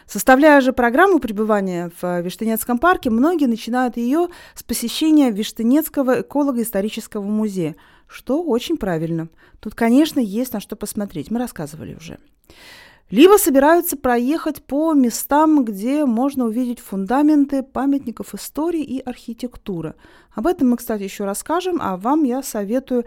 Составляя 0.06 0.60
же 0.60 0.72
программу 0.72 1.18
пребывания 1.18 1.90
в 2.00 2.20
Виштынецком 2.20 2.78
парке, 2.78 3.10
многие 3.10 3.46
начинают 3.46 3.96
ее 3.96 4.28
с 4.54 4.62
посещения 4.62 5.30
Виштынецкого 5.30 6.20
эколого-исторического 6.20 7.22
музея, 7.22 7.74
что 8.06 8.42
очень 8.42 8.76
правильно. 8.76 9.28
Тут, 9.58 9.74
конечно, 9.74 10.20
есть 10.20 10.52
на 10.52 10.60
что 10.60 10.76
посмотреть, 10.76 11.30
мы 11.30 11.40
рассказывали 11.40 11.94
уже. 11.94 12.18
Либо 13.10 13.36
собираются 13.36 13.96
проехать 13.96 14.64
по 14.64 14.92
местам, 14.92 15.64
где 15.64 16.04
можно 16.04 16.44
увидеть 16.44 16.80
фундаменты 16.80 17.62
памятников 17.62 18.34
истории 18.34 18.82
и 18.82 19.00
архитектуры. 19.00 19.94
Об 20.34 20.48
этом 20.48 20.70
мы, 20.70 20.76
кстати, 20.76 21.04
еще 21.04 21.24
расскажем, 21.24 21.78
а 21.80 21.96
вам 21.96 22.24
я 22.24 22.42
советую 22.42 23.04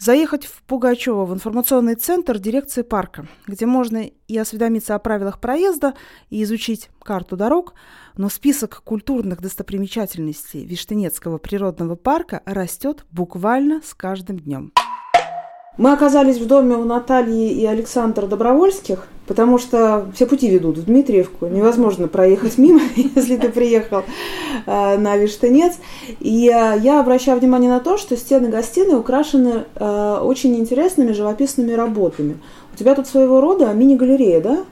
заехать 0.00 0.46
в 0.46 0.62
Пугачево, 0.62 1.26
в 1.26 1.34
информационный 1.34 1.94
центр 1.94 2.38
дирекции 2.38 2.82
парка, 2.82 3.28
где 3.46 3.66
можно 3.66 4.10
и 4.26 4.38
осведомиться 4.38 4.94
о 4.94 4.98
правилах 4.98 5.40
проезда, 5.40 5.94
и 6.30 6.42
изучить 6.42 6.90
карту 7.02 7.36
дорог, 7.36 7.74
но 8.16 8.28
список 8.28 8.82
культурных 8.82 9.40
достопримечательностей 9.40 10.64
Виштынецкого 10.64 11.38
природного 11.38 11.96
парка 11.96 12.42
растет 12.46 13.04
буквально 13.12 13.82
с 13.84 13.94
каждым 13.94 14.38
днем. 14.38 14.72
Мы 15.76 15.92
оказались 15.92 16.38
в 16.38 16.46
доме 16.46 16.76
у 16.76 16.84
Натальи 16.84 17.52
и 17.52 17.64
Александра 17.64 18.26
Добровольских, 18.26 19.06
потому 19.26 19.58
что 19.58 20.10
все 20.14 20.26
пути 20.26 20.50
ведут 20.50 20.76
в 20.78 20.84
Дмитриевку. 20.84 21.46
Невозможно 21.46 22.08
проехать 22.08 22.58
мимо, 22.58 22.80
если 22.96 23.36
ты 23.36 23.48
приехал 23.48 24.02
э, 24.66 24.98
на 24.98 25.16
Виштынец. 25.16 25.74
И 26.18 26.48
э, 26.48 26.78
я 26.80 27.00
обращаю 27.00 27.38
внимание 27.38 27.70
на 27.70 27.78
то, 27.78 27.96
что 27.96 28.16
стены 28.16 28.48
гостиной 28.48 28.98
украшены 28.98 29.64
э, 29.76 30.18
очень 30.22 30.56
интересными 30.56 31.12
живописными 31.12 31.72
работами. 31.72 32.38
У 32.74 32.76
тебя 32.76 32.94
тут 32.96 33.06
своего 33.06 33.40
рода 33.40 33.72
мини-галерея, 33.72 34.40
да? 34.40 34.64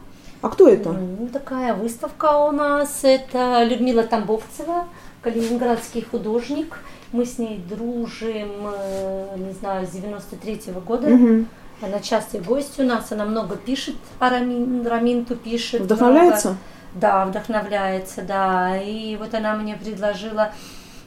А 0.43 0.49
кто 0.49 0.69
это? 0.69 0.91
Ну, 0.91 1.29
такая 1.33 1.75
выставка 1.75 2.47
у 2.49 2.51
нас. 2.51 3.01
Это 3.03 3.63
Людмила 3.65 4.03
Тамбовцева, 4.03 4.87
калининградский 5.23 6.05
художник. 6.09 6.81
Мы 7.13 7.25
с 7.25 7.39
ней 7.39 7.59
дружим, 7.69 8.51
э, 8.73 9.37
не 9.37 9.53
знаю, 9.53 9.87
с 9.87 9.91
93-го 9.91 10.81
года. 10.81 11.09
Мгм. 11.09 11.49
Она 11.81 12.01
частый 12.01 12.41
гость 12.41 12.79
у 12.81 12.83
нас, 12.83 13.13
она 13.13 13.25
много 13.25 13.57
пишет, 13.57 13.95
о 14.19 14.31
Рамин, 14.31 14.87
Раминту 14.87 15.37
пишет. 15.37 15.83
Вдохновляется? 15.83 16.49
много. 16.49 16.61
Да, 16.95 17.27
вдохновляется, 17.27 18.23
да. 18.23 18.77
И 18.83 19.17
вот 19.17 19.35
она 19.35 19.55
мне 19.55 19.77
предложила 19.77 20.53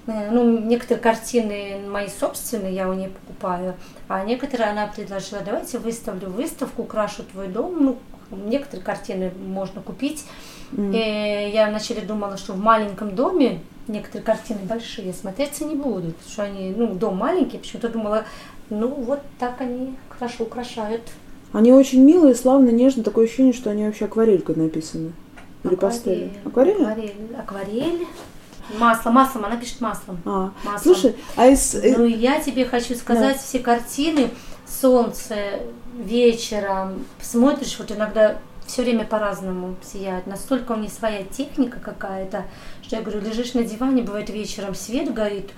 Э, 0.08 0.30
Ну, 0.32 0.60
некоторые 0.60 1.02
картины 1.02 1.80
мои 1.88 2.08
собственные, 2.08 2.74
я 2.74 2.90
у 2.90 2.94
нее 2.94 3.10
покупаю, 3.10 3.76
а 4.08 4.24
некоторые 4.24 4.70
она 4.70 4.88
предложила, 4.88 5.42
давайте 5.42 5.78
выставлю 5.78 6.30
выставку, 6.30 6.84
украшу 6.84 7.24
твой 7.24 7.48
дом. 7.48 7.84
Ну, 7.84 7.98
некоторые 8.32 8.84
картины 8.84 9.32
можно 9.38 9.82
купить. 9.82 10.26
И 10.78 11.52
я 11.54 11.68
вначале 11.68 12.00
думала, 12.02 12.38
что 12.38 12.54
в 12.54 12.60
маленьком 12.60 13.14
доме 13.14 13.60
некоторые 13.88 14.24
картины 14.24 14.60
большие 14.64 15.14
смотреться 15.14 15.66
не 15.66 15.76
будут, 15.76 16.16
потому 16.16 16.32
что 16.32 16.44
они, 16.44 16.74
ну, 16.76 16.94
дом 16.94 17.18
маленький, 17.18 17.58
почему-то 17.58 17.90
думала, 17.90 18.26
ну, 18.70 18.88
вот 18.88 19.20
так 19.40 19.60
они 19.62 19.96
хорошо 20.10 20.44
украшают. 20.44 21.02
Они 21.54 21.74
очень 21.74 22.02
милые, 22.04 22.36
славно, 22.36 22.70
нежно. 22.70 23.04
Такое 23.04 23.26
ощущение, 23.26 23.54
что 23.54 23.70
они 23.72 23.86
вообще 23.86 24.06
акварелькой 24.06 24.56
написаны. 24.56 25.12
Или 25.64 25.76
пастелью. 25.76 26.32
Акварель? 26.46 26.82
Акварель. 26.82 27.16
Акварель. 27.38 28.08
Масло, 28.80 29.10
маслом, 29.12 29.46
она 29.46 29.58
пишет 29.58 29.82
маслом. 29.82 30.18
А, 30.26 30.52
Маслом. 30.64 30.80
слушай, 30.80 31.16
а 31.36 31.48
из... 31.48 31.76
э, 31.76 31.94
Ну, 31.98 32.06
я 32.06 32.40
тебе 32.40 32.64
хочу 32.64 32.96
сказать, 32.96 33.38
все 33.38 33.60
картины, 33.60 34.30
солнце, 34.66 35.36
вечером, 35.98 37.06
смотришь, 37.22 37.76
вот 37.78 37.92
иногда 37.92 38.38
все 38.72 38.84
время 38.84 39.06
по-разному 39.06 39.76
сияет. 39.84 40.28
Настолько 40.28 40.72
у 40.72 40.78
них 40.78 40.92
своя 40.92 41.24
техника 41.24 41.80
какая-то, 41.80 42.46
что 42.82 42.96
я 42.96 43.02
говорю, 43.02 43.20
лежишь 43.20 43.54
на 43.54 43.64
диване, 43.64 44.02
бывает 44.02 44.30
вечером 44.30 44.76
свет 44.76 45.14
горит. 45.14 45.50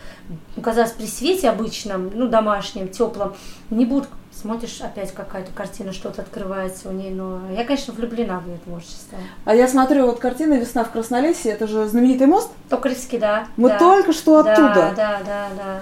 Ну, 0.56 0.63
казалось, 0.63 0.91
при 0.93 1.06
свете 1.06 1.49
обычном, 1.49 2.10
ну, 2.13 2.28
домашнем, 2.28 2.88
теплом, 2.88 3.36
не 3.69 3.86
будет 3.86 4.10
смотришь, 4.32 4.82
опять 4.82 5.13
какая-то 5.13 5.52
картина, 5.52 5.93
что-то 5.93 6.23
открывается 6.23 6.89
у 6.89 6.91
нее. 6.91 7.12
Но 7.12 7.41
я, 7.52 7.63
конечно, 7.65 7.93
влюблена 7.93 8.39
в 8.39 8.47
ее 8.47 8.58
творчество. 8.58 9.19
А 9.45 9.54
я 9.54 9.67
смотрю, 9.67 10.08
вот 10.08 10.19
картина 10.19 10.56
«Весна 10.56 10.84
в 10.84 10.91
Краснолесье», 10.91 11.52
это 11.52 11.67
же 11.67 11.88
знаменитый 11.88 12.26
мост. 12.26 12.49
Токаревский, 12.67 13.19
да. 13.19 13.47
Мы 13.58 13.69
да. 13.69 13.78
только 13.78 14.12
что 14.12 14.39
оттуда. 14.39 14.73
Да, 14.73 14.93
да, 14.95 15.21
да, 15.23 15.47
да. 15.56 15.82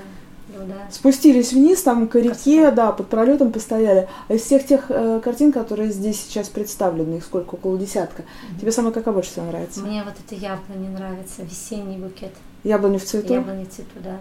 Ну, 0.54 0.66
да. 0.68 0.88
Спустились 0.92 1.54
вниз, 1.54 1.82
там 1.82 2.08
к 2.08 2.16
реке, 2.16 2.72
да, 2.72 2.92
под 2.92 3.08
пролетом 3.08 3.52
постояли. 3.52 4.10
А 4.28 4.34
из 4.34 4.42
всех 4.42 4.66
тех 4.66 4.86
э, 4.90 5.22
картин, 5.24 5.52
которые 5.52 5.92
здесь 5.92 6.22
сейчас 6.22 6.50
представлены, 6.50 7.16
их 7.18 7.24
сколько, 7.24 7.56
около 7.56 7.78
десятка, 7.78 8.24
тебе 8.60 8.72
самая 8.72 8.92
какая 8.92 9.14
больше 9.14 9.32
всего 9.32 9.46
нравится? 9.46 9.80
Мне 9.82 10.04
вот 10.04 10.14
это 10.26 10.36
яблони 10.36 10.90
нравится, 10.90 11.44
весенний 11.44 11.98
букет. 11.98 12.34
Яблони 12.64 12.98
в 12.98 13.06
цвету, 13.06 13.34
Яблони 13.34 13.66
в 13.66 13.70
цвету, 13.70 13.92
да. 14.04 14.18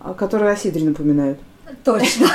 а, 0.00 0.14
которые 0.14 0.52
о 0.52 0.56
сидре 0.56 0.84
напоминают. 0.84 1.38
Точно. 1.84 2.28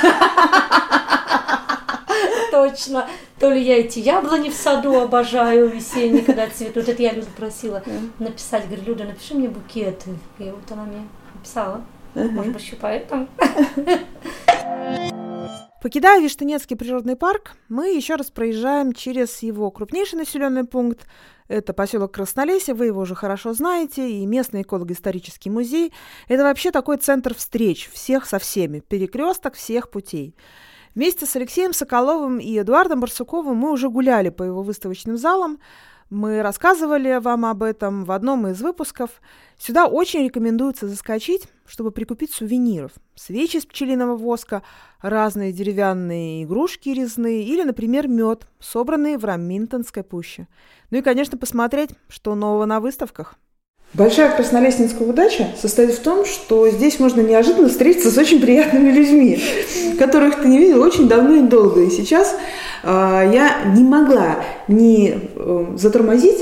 Точно. 2.50 3.06
То 3.38 3.50
ли 3.50 3.62
я 3.62 3.78
эти 3.80 3.98
яблони 3.98 4.48
в 4.48 4.54
саду 4.54 5.00
обожаю 5.00 5.68
весенние, 5.68 6.22
когда 6.22 6.48
цветут. 6.48 6.88
Это 6.88 7.02
я 7.02 7.12
Люду 7.12 7.26
просила 7.36 7.82
написать. 8.18 8.66
Говорю, 8.66 8.84
Люда, 8.86 9.04
напиши 9.04 9.34
мне 9.34 9.48
букеты. 9.48 10.10
И 10.38 10.44
вот 10.44 10.70
она 10.70 10.84
мне 10.84 11.02
написала. 11.34 11.82
Может 12.14 12.52
быть, 12.52 12.62
еще 12.62 12.76
поэтому. 12.76 13.28
Покидая 15.82 16.20
Виштынецкий 16.22 16.76
природный 16.76 17.14
парк, 17.14 17.56
мы 17.68 17.88
еще 17.90 18.14
раз 18.14 18.30
проезжаем 18.30 18.94
через 18.94 19.42
его 19.42 19.70
крупнейший 19.70 20.18
населенный 20.18 20.64
пункт. 20.64 21.06
Это 21.46 21.74
поселок 21.74 22.12
Краснолесье, 22.12 22.72
вы 22.72 22.86
его 22.86 23.02
уже 23.02 23.14
хорошо 23.14 23.52
знаете, 23.52 24.08
и 24.08 24.24
местный 24.24 24.62
эколого-исторический 24.62 25.50
музей. 25.50 25.92
Это 26.26 26.42
вообще 26.42 26.70
такой 26.70 26.96
центр 26.96 27.34
встреч 27.34 27.90
всех 27.92 28.24
со 28.24 28.38
всеми, 28.38 28.80
перекресток 28.80 29.56
всех 29.56 29.90
путей. 29.90 30.34
Вместе 30.94 31.26
с 31.26 31.36
Алексеем 31.36 31.74
Соколовым 31.74 32.38
и 32.38 32.58
Эдуардом 32.58 33.00
Барсуковым 33.00 33.56
мы 33.56 33.70
уже 33.70 33.90
гуляли 33.90 34.30
по 34.30 34.42
его 34.42 34.62
выставочным 34.62 35.18
залам. 35.18 35.58
Мы 36.14 36.42
рассказывали 36.42 37.18
вам 37.18 37.44
об 37.44 37.64
этом 37.64 38.04
в 38.04 38.12
одном 38.12 38.46
из 38.46 38.62
выпусков. 38.62 39.20
Сюда 39.58 39.86
очень 39.86 40.22
рекомендуется 40.22 40.86
заскочить, 40.86 41.48
чтобы 41.66 41.90
прикупить 41.90 42.32
сувениров. 42.32 42.92
Свечи 43.16 43.56
из 43.56 43.66
пчелиного 43.66 44.16
воска, 44.16 44.62
разные 45.02 45.52
деревянные 45.52 46.44
игрушки 46.44 46.90
резные 46.90 47.42
или, 47.42 47.64
например, 47.64 48.06
мед, 48.06 48.46
собранный 48.60 49.16
в 49.16 49.24
Раминтонской 49.24 50.04
пуще. 50.04 50.46
Ну 50.92 50.98
и, 50.98 51.02
конечно, 51.02 51.36
посмотреть, 51.36 51.90
что 52.06 52.36
нового 52.36 52.64
на 52.64 52.78
выставках. 52.78 53.34
Большая 53.94 54.34
краснолестнинская 54.34 55.06
удача 55.06 55.50
состоит 55.60 55.92
в 55.92 56.00
том, 56.00 56.24
что 56.24 56.68
здесь 56.68 56.98
можно 56.98 57.20
неожиданно 57.20 57.68
встретиться 57.68 58.10
с 58.10 58.18
очень 58.18 58.40
приятными 58.40 58.90
людьми, 58.90 59.40
которых 60.00 60.42
ты 60.42 60.48
не 60.48 60.58
видел 60.58 60.82
очень 60.82 61.08
давно 61.08 61.36
и 61.36 61.42
долго. 61.42 61.84
И 61.84 61.90
сейчас 61.90 62.34
э, 62.82 62.88
я 63.32 63.62
не 63.72 63.84
могла 63.84 64.38
не 64.66 65.14
э, 65.36 65.66
затормозить 65.76 66.40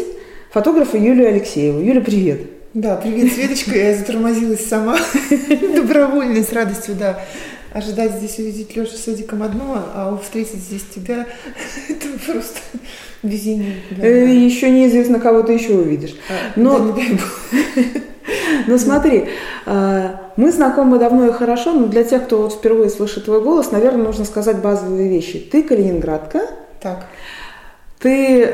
фотографа 0.51 0.97
Юлию 0.97 1.29
Алексееву. 1.29 1.81
Юля, 1.81 2.01
привет. 2.01 2.41
Да, 2.73 2.97
привет, 2.97 3.35
Светочка. 3.35 3.77
Я 3.77 3.97
затормозилась 3.97 4.67
сама 4.67 4.97
добровольно, 5.77 6.43
с 6.43 6.55
радостью, 6.55 6.95
да. 6.95 7.23
Ожидать 7.75 8.12
здесь 8.12 8.38
увидеть 8.38 8.75
Лешу 8.75 8.97
с 8.97 9.09
Эдиком 9.09 9.43
одно, 9.43 9.83
а 9.95 10.19
встретить 10.23 10.61
здесь 10.61 10.85
тебя, 10.95 11.27
это 11.88 12.07
просто 12.27 12.61
везение. 13.23 13.77
Да, 13.91 14.07
Э, 14.07 14.27
Еще 14.29 14.71
неизвестно, 14.71 15.21
кого 15.21 15.43
ты 15.43 15.53
еще 15.53 15.73
увидишь. 15.75 16.15
А, 16.29 16.33
Но- 16.57 16.79
да, 16.79 16.85
не 16.85 16.93
дай 16.93 17.11
бог. 17.13 17.23
Ну 18.69 18.79
смотри, 18.79 19.25
э, 19.67 20.09
мы 20.37 20.53
знакомы 20.53 20.99
давно 20.99 21.27
и 21.27 21.33
хорошо, 21.33 21.73
но 21.73 21.87
для 21.87 22.05
тех, 22.05 22.25
кто 22.25 22.43
вот 22.43 22.53
впервые 22.55 22.91
слышит 22.91 23.25
твой 23.25 23.43
голос, 23.43 23.73
наверное, 23.73 24.05
нужно 24.05 24.25
сказать 24.25 24.59
базовые 24.59 25.09
вещи. 25.09 25.39
Ты 25.39 25.63
калининградка, 25.65 26.43
Так, 26.81 27.07
ты, 27.99 28.43
э, 28.43 28.49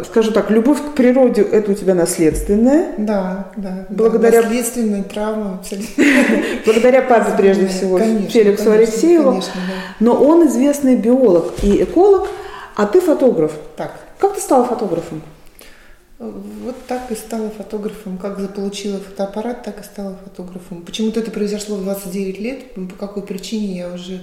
э, 0.00 0.02
скажу 0.06 0.30
так, 0.32 0.50
любовь 0.50 0.78
к 0.80 0.94
природе– 0.94 1.42
это 1.52 1.72
у 1.72 1.74
тебя 1.74 1.94
наследственная, 1.94 2.92
да, 2.98 3.48
да. 3.56 3.86
Благодаря- 3.90 4.40
Да, 4.42 4.48
наследственная 4.48 5.02
травма 5.02 5.54
абсолютно. 5.60 6.04
благодаря 6.64 7.02
папе 7.02 7.32
прежде 7.36 7.66
всего, 7.68 7.98
Конечно, 7.98 8.28
Феликсу 8.28 8.64
конечно, 8.64 8.74
Алексееву. 8.74 9.30
Конечно, 9.30 9.52
да. 9.56 9.72
Но 10.00 10.14
он 10.14 10.46
известный 10.48 10.96
биолог 10.96 11.52
и 11.62 11.82
эколог, 11.82 12.28
а 12.76 12.86
ты 12.86 13.00
фотограф. 13.00 13.52
Так, 13.76 13.92
Как 14.18 14.34
ты 14.34 14.40
стала 14.40 14.64
фотографом? 14.64 15.22
вот 16.22 16.76
так 16.86 17.10
и 17.10 17.16
стала 17.16 17.50
фотографом. 17.50 18.16
Как 18.16 18.38
заполучила 18.38 19.00
фотоаппарат, 19.00 19.64
так 19.64 19.80
и 19.80 19.84
стала 19.84 20.16
фотографом. 20.22 20.82
Почему-то 20.82 21.20
это 21.20 21.30
произошло 21.32 21.76
в 21.76 21.82
29 21.82 22.38
лет. 22.38 22.74
По 22.74 22.94
какой 22.96 23.24
причине 23.24 23.76
я 23.78 23.92
уже 23.92 24.20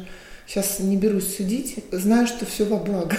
сейчас 0.47 0.79
не 0.79 0.95
берусь 0.95 1.35
судить. 1.35 1.83
Знаю, 1.91 2.25
что 2.27 2.45
все 2.45 2.63
во 2.63 2.77
благо. 2.77 3.15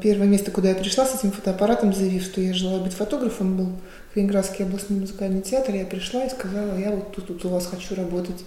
Первое 0.00 0.26
место, 0.26 0.50
куда 0.50 0.70
я 0.70 0.74
пришла 0.74 1.04
с 1.06 1.18
этим 1.18 1.32
фотоаппаратом, 1.32 1.92
заявив, 1.92 2.22
что 2.22 2.40
я 2.40 2.54
желаю 2.54 2.82
быть 2.82 2.94
фотографом, 2.94 3.56
был 3.56 3.68
Калининградский 4.14 4.64
областной 4.64 5.00
музыкальный 5.00 5.42
театр. 5.42 5.74
Я 5.74 5.84
пришла 5.84 6.24
и 6.24 6.30
сказала, 6.30 6.78
я 6.78 6.90
вот 6.90 7.14
тут, 7.14 7.26
тут 7.26 7.44
у 7.44 7.48
вас 7.48 7.66
хочу 7.66 7.94
работать. 7.94 8.44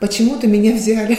Почему-то 0.00 0.46
меня 0.46 0.74
взяли. 0.74 1.18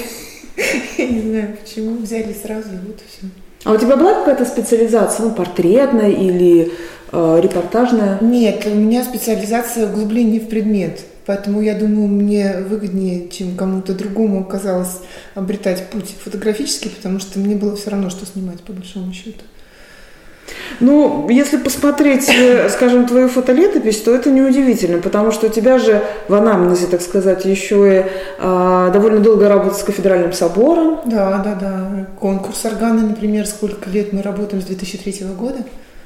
Я 0.98 1.08
не 1.08 1.22
знаю, 1.22 1.58
почему 1.58 1.98
взяли 1.98 2.34
сразу, 2.34 2.70
и 2.70 2.78
вот 2.78 3.00
и 3.00 3.04
все. 3.08 3.28
А 3.64 3.74
у 3.74 3.78
тебя 3.78 3.98
была 3.98 4.14
какая-то 4.14 4.46
специализация, 4.46 5.26
ну, 5.26 5.34
портретная 5.34 6.12
или 6.12 6.72
э, 7.12 7.40
репортажная? 7.42 8.18
Нет, 8.22 8.66
у 8.66 8.76
меня 8.76 9.04
специализация 9.04 9.90
углубление 9.90 10.40
в 10.40 10.48
предмет. 10.48 11.02
Поэтому 11.26 11.62
я 11.62 11.76
думаю, 11.76 12.08
мне 12.08 12.60
выгоднее, 12.70 13.28
чем 13.28 13.58
кому-то 13.58 13.94
другому 13.94 14.42
оказалось 14.42 15.02
обретать 15.36 15.90
путь 15.90 16.16
фотографический, 16.24 16.90
потому 16.90 17.20
что 17.20 17.40
мне 17.40 17.56
было 17.56 17.76
все 17.76 17.90
равно, 17.90 18.10
что 18.10 18.26
снимать, 18.26 18.62
по 18.62 18.72
большому 18.72 19.12
счету. 19.12 19.42
Ну, 20.80 21.28
если 21.30 21.58
посмотреть, 21.58 22.30
э, 22.30 22.70
скажем, 22.70 23.08
твою 23.08 23.30
фотолетопись, 23.30 24.02
то 24.02 24.14
это 24.14 24.30
неудивительно, 24.30 25.00
потому 25.00 25.32
что 25.32 25.48
у 25.48 25.50
тебя 25.50 25.80
же 25.80 26.04
в 26.28 26.34
анамнезе, 26.34 26.88
так 26.88 27.02
сказать, 27.02 27.46
еще 27.46 28.00
и 28.00 28.06
а, 28.40 28.90
довольно 28.92 29.20
долго 29.20 29.50
работа 29.50 29.76
с 29.76 29.84
кафедральным 29.84 30.34
собором. 30.34 31.00
Да, 31.06 31.42
да, 31.44 31.56
да. 31.56 32.08
Конкурс 32.20 32.66
органа, 32.66 33.02
например, 33.02 33.48
сколько 33.48 33.90
лет 33.90 34.14
мы 34.14 34.22
работаем 34.22 34.62
с 34.62 34.66
2003 34.66 35.26
года. 35.38 35.60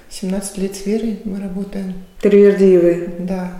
17 0.09 0.57
лет 0.57 0.75
с 0.75 0.85
Верой 0.85 1.19
мы 1.23 1.39
работаем. 1.39 1.93
Тервердиевой. 2.21 3.09
Да. 3.19 3.51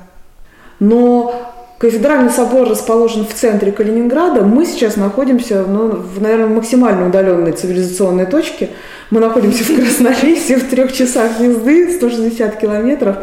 Но 0.80 1.51
кафедральный 1.82 2.30
собор 2.30 2.70
расположен 2.70 3.26
в 3.26 3.34
центре 3.34 3.72
Калининграда. 3.72 4.44
Мы 4.44 4.68
сейчас 4.68 4.98
находимся, 4.98 5.66
ну, 5.68 5.88
в, 5.88 6.22
наверное, 6.22 6.46
максимально 6.46 7.08
удаленной 7.08 7.54
цивилизационной 7.54 8.28
точке. 8.28 8.70
Мы 9.10 9.20
находимся 9.20 9.64
в 9.64 9.76
Краснолесье 9.76 10.58
в 10.58 10.70
трех 10.70 10.94
часах 10.94 11.40
езды, 11.40 11.92
160 11.92 12.60
километров. 12.60 13.18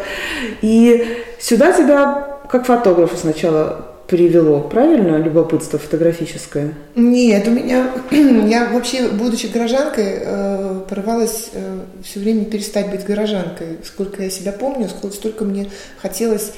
И 0.61 1.07
сюда 1.39 1.71
тебя 1.71 2.39
как 2.51 2.65
фотографа 2.65 3.15
сначала 3.15 3.85
привело, 4.07 4.59
правильно, 4.59 5.15
любопытство 5.15 5.79
фотографическое? 5.79 6.73
Нет, 6.95 7.47
у 7.47 7.51
меня, 7.51 7.91
я 8.11 8.67
вообще, 8.73 9.07
будучи 9.07 9.45
горожанкой, 9.45 10.17
э, 10.19 10.81
порывалась 10.89 11.51
э, 11.53 11.79
все 12.03 12.19
время 12.19 12.43
перестать 12.43 12.91
быть 12.91 13.05
горожанкой. 13.05 13.77
Сколько 13.85 14.23
я 14.23 14.29
себя 14.29 14.51
помню, 14.51 14.89
сколько, 14.89 15.15
столько 15.15 15.45
мне 15.45 15.69
хотелось... 16.01 16.51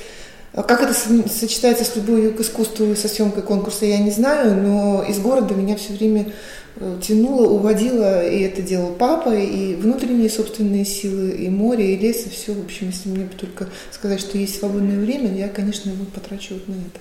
Как 0.53 0.81
это 0.83 0.93
со- 0.93 1.29
сочетается 1.29 1.85
с 1.85 1.95
любовью 1.95 2.33
к 2.33 2.41
искусству 2.41 2.85
и 2.85 2.95
со 2.95 3.07
съемкой 3.07 3.41
конкурса, 3.41 3.85
я 3.85 3.99
не 3.99 4.11
знаю, 4.11 4.61
но 4.61 5.01
из 5.07 5.17
города 5.19 5.53
меня 5.53 5.77
все 5.77 5.93
время 5.93 6.33
э, 6.75 6.97
тянуло, 7.01 7.47
уводило, 7.47 8.25
и 8.27 8.41
это 8.41 8.61
делал 8.61 8.91
папа, 8.91 9.33
и 9.33 9.75
внутренние 9.75 10.29
собственные 10.29 10.83
силы, 10.83 11.29
и 11.31 11.47
море, 11.49 11.93
и 11.93 11.97
лес, 11.97 12.25
и 12.25 12.29
все. 12.29 12.53
В 12.53 12.65
общем, 12.65 12.87
если 12.87 13.07
мне 13.07 13.23
бы 13.23 13.33
только 13.33 13.67
сказать, 13.91 14.19
что 14.19 14.37
есть 14.37 14.59
свободное 14.59 14.99
время, 14.99 15.33
я, 15.33 15.47
конечно, 15.47 15.89
его 15.89 16.03
потрачу 16.13 16.55
вот 16.55 16.67
на 16.67 16.73
это. 16.73 16.99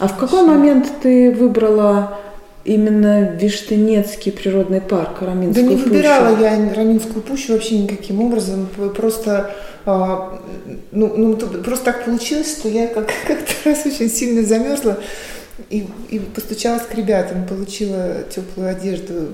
А 0.00 0.08
в 0.08 0.16
какой 0.16 0.44
момент 0.44 0.90
ты 1.00 1.30
выбрала 1.30 2.18
именно 2.64 3.30
Виштынецкий 3.40 4.32
природный 4.32 4.80
парк, 4.80 5.18
Да 5.20 5.26
Раминскую 5.26 5.68
не 5.68 5.76
пущу? 5.76 5.88
выбирала 5.90 6.40
я 6.40 6.74
Раминскую 6.74 7.22
пущу 7.22 7.52
вообще 7.52 7.78
никаким 7.78 8.20
образом. 8.20 8.68
Просто, 8.96 9.54
а, 9.86 10.40
ну, 10.92 11.14
ну, 11.16 11.36
просто 11.36 11.84
так 11.86 12.04
получилось, 12.04 12.58
что 12.58 12.68
я 12.68 12.86
как, 12.86 13.12
как-то 13.26 13.52
раз 13.64 13.84
очень 13.84 14.08
сильно 14.08 14.42
замерзла 14.42 14.98
и, 15.70 15.86
и 16.10 16.18
постучалась 16.18 16.82
к 16.82 16.94
ребятам, 16.94 17.46
получила 17.46 18.22
теплую 18.34 18.70
одежду, 18.70 19.28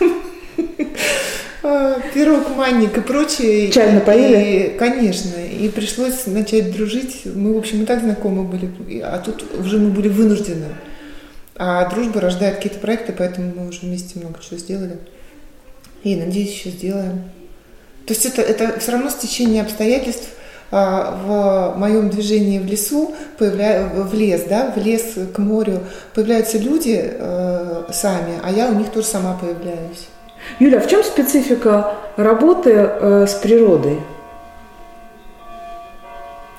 а, 1.62 2.00
пирог, 2.14 2.54
манник 2.56 2.96
и 2.96 3.00
прочее. 3.00 3.70
Чай 3.70 3.92
напоили? 3.92 4.74
И, 4.74 4.78
конечно. 4.78 5.32
И 5.38 5.68
пришлось 5.68 6.26
начать 6.26 6.72
дружить. 6.76 7.22
Мы, 7.24 7.54
в 7.54 7.58
общем, 7.58 7.82
и 7.82 7.86
так 7.86 8.02
знакомы 8.02 8.44
были. 8.44 9.00
А 9.00 9.18
тут 9.18 9.44
уже 9.58 9.78
мы 9.78 9.90
были 9.90 10.08
вынуждены. 10.08 10.66
А 11.56 11.88
дружба 11.88 12.20
рождает 12.20 12.56
какие-то 12.56 12.78
проекты, 12.78 13.14
поэтому 13.16 13.52
мы 13.56 13.68
уже 13.68 13.80
вместе 13.80 14.18
много 14.18 14.38
чего 14.46 14.58
сделали. 14.58 14.98
И, 16.04 16.14
надеюсь, 16.14 16.52
еще 16.52 16.70
сделаем. 16.70 17.22
То 18.06 18.14
есть 18.14 18.24
это, 18.24 18.42
это 18.42 18.78
все 18.78 18.92
равно 18.92 19.10
стечение 19.10 19.62
обстоятельств 19.62 20.28
а, 20.70 21.72
в 21.74 21.78
моем 21.78 22.08
движении 22.08 22.58
в 22.58 22.66
лесу, 22.66 23.14
появля... 23.38 23.88
в 23.94 24.14
лес, 24.14 24.42
да, 24.48 24.72
в 24.74 24.78
лес 24.78 25.14
к 25.34 25.38
морю, 25.38 25.80
появляются 26.14 26.58
люди 26.58 27.00
э, 27.02 27.84
сами, 27.92 28.40
а 28.42 28.50
я 28.50 28.68
у 28.68 28.74
них 28.74 28.90
тоже 28.90 29.06
сама 29.06 29.38
появляюсь. 29.40 30.08
Юля, 30.58 30.80
в 30.80 30.88
чем 30.88 31.02
специфика 31.04 31.94
работы 32.16 32.70
э, 32.72 33.26
с 33.28 33.34
природой? 33.34 34.00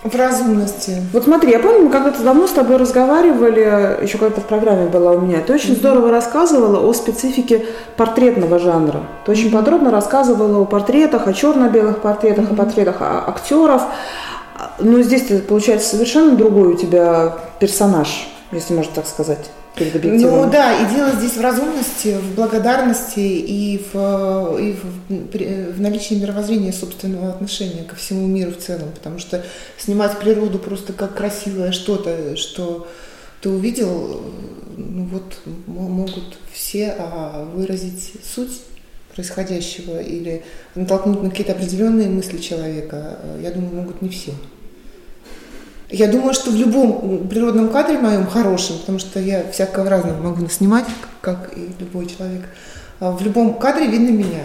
В 0.03 0.15
разумности. 0.15 1.01
Вот 1.11 1.23
смотри, 1.23 1.51
я 1.51 1.59
помню, 1.59 1.85
мы 1.85 1.89
когда-то 1.89 2.21
давно 2.21 2.45
с 2.47 2.51
тобой 2.51 2.77
разговаривали, 2.77 3.97
еще 4.03 4.19
когда-то 4.19 4.41
в 4.41 4.45
программе 4.45 4.87
была 4.87 5.11
у 5.13 5.19
меня, 5.21 5.41
ты 5.41 5.53
очень 5.53 5.75
здорово 5.75 6.11
рассказывала 6.11 6.87
о 6.87 6.93
специфике 6.93 7.65
портретного 7.97 8.59
жанра. 8.59 9.01
Ты 9.25 9.31
очень 9.31 9.51
подробно 9.51 9.89
рассказывала 9.89 10.61
о 10.61 10.65
портретах, 10.65 11.27
о 11.27 11.33
черно-белых 11.33 11.99
портретах, 11.99 12.51
о 12.51 12.53
портретах 12.53 12.97
а- 12.99 13.25
актеров. 13.27 13.81
А, 14.55 14.71
Но 14.79 15.01
здесь 15.01 15.23
получается 15.47 15.89
совершенно 15.95 16.35
другой 16.35 16.69
у 16.69 16.73
тебя 16.75 17.33
персонаж, 17.59 18.29
если 18.51 18.75
можно 18.75 18.91
так 18.93 19.07
сказать, 19.07 19.49
перед 19.77 19.95
объективом. 19.95 20.45
Ну 20.45 20.51
да, 20.51 20.73
и 20.81 20.93
дело 20.93 21.11
здесь 21.11 21.33
в 21.33 21.41
разумности, 21.41 22.15
в 22.19 22.35
благодарности 22.35 23.19
и 23.19 23.81
в, 23.93 24.57
и 24.59 24.73
в, 24.73 25.27
при- 25.27 25.65
в 25.71 25.79
наличии 25.79 26.15
мировоззрения 26.15 26.73
собственного 26.73 27.29
отношения 27.29 27.83
ко 27.83 27.95
всему 27.95 28.27
миру 28.27 28.51
в 28.51 28.57
целом. 28.57 28.89
Потому 28.93 29.19
что 29.19 29.43
снимать 29.77 30.19
природу 30.19 30.59
просто 30.59 30.93
как 30.93 31.15
красивое 31.15 31.71
что-то, 31.71 32.35
что 32.35 32.87
ты 33.41 33.49
увидел, 33.49 34.21
ну 34.77 35.05
вот 35.05 35.37
мо- 35.67 35.87
могут 35.89 36.37
все 36.51 36.95
а, 36.97 37.45
выразить 37.53 38.13
суть 38.23 38.61
происходящего 39.15 39.99
или 39.99 40.43
натолкнуть 40.75 41.23
на 41.23 41.29
какие-то 41.29 41.53
определенные 41.53 42.07
мысли 42.07 42.37
человека, 42.37 43.17
э, 43.23 43.39
я 43.43 43.51
думаю, 43.51 43.73
могут 43.75 44.01
не 44.03 44.09
все. 44.09 44.31
Я 45.89 46.07
думаю, 46.07 46.33
что 46.33 46.51
в 46.51 46.55
любом 46.55 47.27
природном 47.29 47.69
кадре 47.69 47.97
моем 47.97 48.27
хорошем, 48.27 48.79
потому 48.79 48.99
что 48.99 49.19
я 49.19 49.49
всякого 49.51 49.89
разного 49.89 50.21
могу 50.21 50.41
наснимать, 50.41 50.85
как 51.21 51.51
и 51.55 51.69
любой 51.79 52.07
человек, 52.07 52.43
а 52.99 53.11
в 53.11 53.21
любом 53.21 53.53
кадре 53.57 53.87
видно 53.87 54.09
меня. 54.09 54.43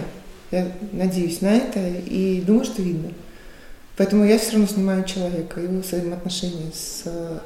Я 0.51 0.67
надеюсь 0.91 1.41
на 1.41 1.47
это 1.47 1.79
и 1.79 2.41
думаю, 2.41 2.63
что 2.63 2.81
видно. 2.81 3.09
Поэтому 3.97 4.25
я 4.25 4.37
все 4.39 4.53
равно 4.53 4.67
снимаю 4.67 5.03
человека, 5.03 5.59
его 5.59 5.81
взаимоотношения 5.81 6.71
с 6.73 7.03
э, 7.05 7.39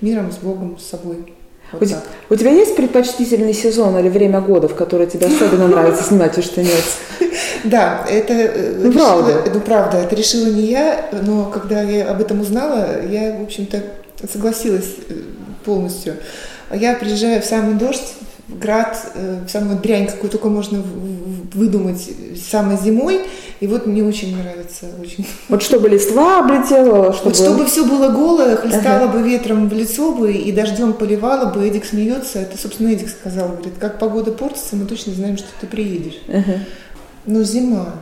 миром, 0.00 0.32
с 0.32 0.36
Богом, 0.36 0.78
с 0.78 0.84
собой. 0.84 1.32
Вот 1.72 1.82
У, 1.82 1.86
так. 1.86 2.04
у 2.30 2.34
тебя 2.34 2.50
есть 2.50 2.76
предпочтительный 2.76 3.54
сезон 3.54 3.98
или 3.98 4.08
время 4.08 4.40
года, 4.40 4.68
в 4.68 4.74
которое 4.74 5.06
тебе 5.06 5.26
особенно 5.26 5.68
нравится 5.68 6.02
снимать 6.02 6.36
«Виштынец»? 6.36 6.98
Да, 7.70 8.04
это 8.08 8.32
э, 8.32 8.74
Ну, 8.78 8.90
решила- 8.90 9.22
правда. 9.22 9.50
ну, 9.54 9.60
правда, 9.60 9.96
это 9.98 10.14
решила 10.14 10.46
не 10.46 10.62
я, 10.62 11.08
но 11.22 11.46
когда 11.46 11.82
я 11.82 12.10
об 12.10 12.20
этом 12.20 12.40
узнала, 12.40 13.04
я, 13.06 13.36
в 13.38 13.42
общем-то, 13.42 13.82
согласилась 14.32 14.94
э, 15.08 15.14
полностью. 15.64 16.16
Я 16.72 16.94
приезжаю 16.94 17.40
в 17.42 17.44
самый 17.44 17.74
дождь, 17.74 18.14
в 18.48 18.58
град, 18.58 18.96
э, 19.14 19.40
в 19.46 19.50
самую 19.50 19.78
дрянь, 19.80 20.06
какую 20.06 20.30
только 20.30 20.48
можно 20.48 20.82
выдумать 21.54 22.08
самой 22.50 22.76
зимой, 22.76 23.22
и 23.60 23.66
вот 23.66 23.86
мне 23.86 24.02
очень 24.04 24.36
нравится, 24.36 24.86
очень. 25.00 25.26
Вот 25.48 25.62
чтобы 25.62 25.88
листва 25.88 26.40
облетела, 26.40 27.12
чтобы... 27.12 27.30
Вот 27.30 27.36
чтобы 27.36 27.64
все 27.66 27.84
было 27.84 28.08
голое, 28.08 28.56
хлестало 28.56 29.08
бы 29.08 29.22
ветром 29.22 29.68
в 29.68 29.72
лицо 29.72 30.12
бы 30.12 30.32
и 30.32 30.52
дождем 30.52 30.92
поливало 30.92 31.46
бы, 31.52 31.66
Эдик 31.66 31.84
смеется, 31.86 32.40
это, 32.40 32.58
собственно, 32.58 32.88
Эдик 32.88 33.08
сказал, 33.08 33.48
говорит, 33.48 33.74
как 33.80 33.98
погода 33.98 34.32
портится, 34.32 34.76
мы 34.76 34.84
точно 34.84 35.14
знаем, 35.14 35.38
что 35.38 35.48
ты 35.60 35.66
приедешь. 35.66 36.18
Ага. 36.28 36.60
Ну, 37.26 37.42
зима. 37.42 37.94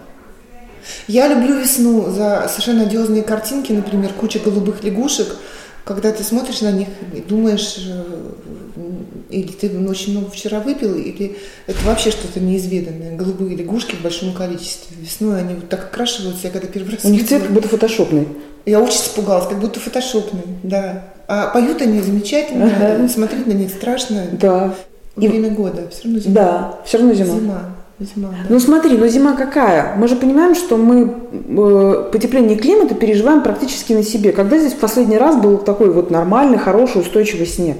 Я 1.08 1.28
люблю 1.28 1.58
весну 1.58 2.10
за 2.10 2.46
совершенно 2.48 2.82
одиозные 2.82 3.22
картинки, 3.22 3.72
например, 3.72 4.12
куча 4.12 4.38
голубых 4.38 4.84
лягушек. 4.84 5.36
Когда 5.84 6.12
ты 6.12 6.22
смотришь 6.22 6.60
на 6.62 6.72
них 6.72 6.88
и 7.14 7.20
думаешь, 7.20 7.76
э, 7.86 8.02
или 9.30 9.48
ты 9.52 9.68
очень 9.86 10.12
много 10.12 10.30
вчера 10.30 10.60
выпил, 10.60 10.94
или 10.94 11.36
это 11.66 11.78
вообще 11.84 12.10
что-то 12.10 12.40
неизведанное. 12.40 13.16
Голубые 13.16 13.54
лягушки 13.56 13.94
в 13.94 14.00
большом 14.02 14.32
количестве. 14.34 14.96
Весной 15.00 15.40
они 15.40 15.54
вот 15.54 15.68
так 15.68 15.84
окрашиваются. 15.84 16.46
Я 16.46 16.50
когда 16.50 16.68
первый 16.68 16.92
раз 16.92 17.04
У 17.04 17.08
них 17.08 17.26
цвет 17.28 17.42
как 17.42 17.50
будто 17.52 17.68
фотошопный. 17.68 18.28
я 18.64 18.80
очень 18.80 19.00
испугалась, 19.00 19.46
как 19.48 19.58
будто 19.60 19.78
фотошопный, 19.80 20.42
да. 20.62 21.04
А 21.28 21.48
поют 21.48 21.80
они 21.82 22.00
замечательно, 22.00 22.66
Ага. 22.66 23.08
смотреть 23.08 23.46
на 23.46 23.52
них 23.52 23.70
страшно. 23.70 24.24
Да. 24.32 24.74
И- 25.16 25.28
Время 25.28 25.50
года, 25.50 25.88
все 25.90 26.04
равно 26.04 26.18
зима. 26.18 26.34
Да, 26.34 26.78
все 26.86 26.98
равно 26.98 27.12
зима. 27.14 27.34
Зима, 27.38 27.76
зима, 28.04 28.30
да. 28.30 28.46
Ну 28.48 28.60
смотри, 28.60 28.96
ну 28.96 29.06
зима 29.08 29.34
какая? 29.34 29.96
Мы 29.96 30.08
же 30.08 30.16
понимаем, 30.16 30.54
что 30.54 30.76
мы 30.76 31.14
э, 31.32 32.10
потепление 32.10 32.56
климата 32.56 32.94
переживаем 32.94 33.42
практически 33.42 33.92
на 33.92 34.02
себе. 34.02 34.32
Когда 34.32 34.58
здесь 34.58 34.72
в 34.72 34.78
последний 34.78 35.18
раз 35.18 35.36
был 35.36 35.58
такой 35.58 35.90
вот 35.90 36.10
нормальный, 36.10 36.58
хороший, 36.58 37.00
устойчивый 37.00 37.46
снег? 37.46 37.78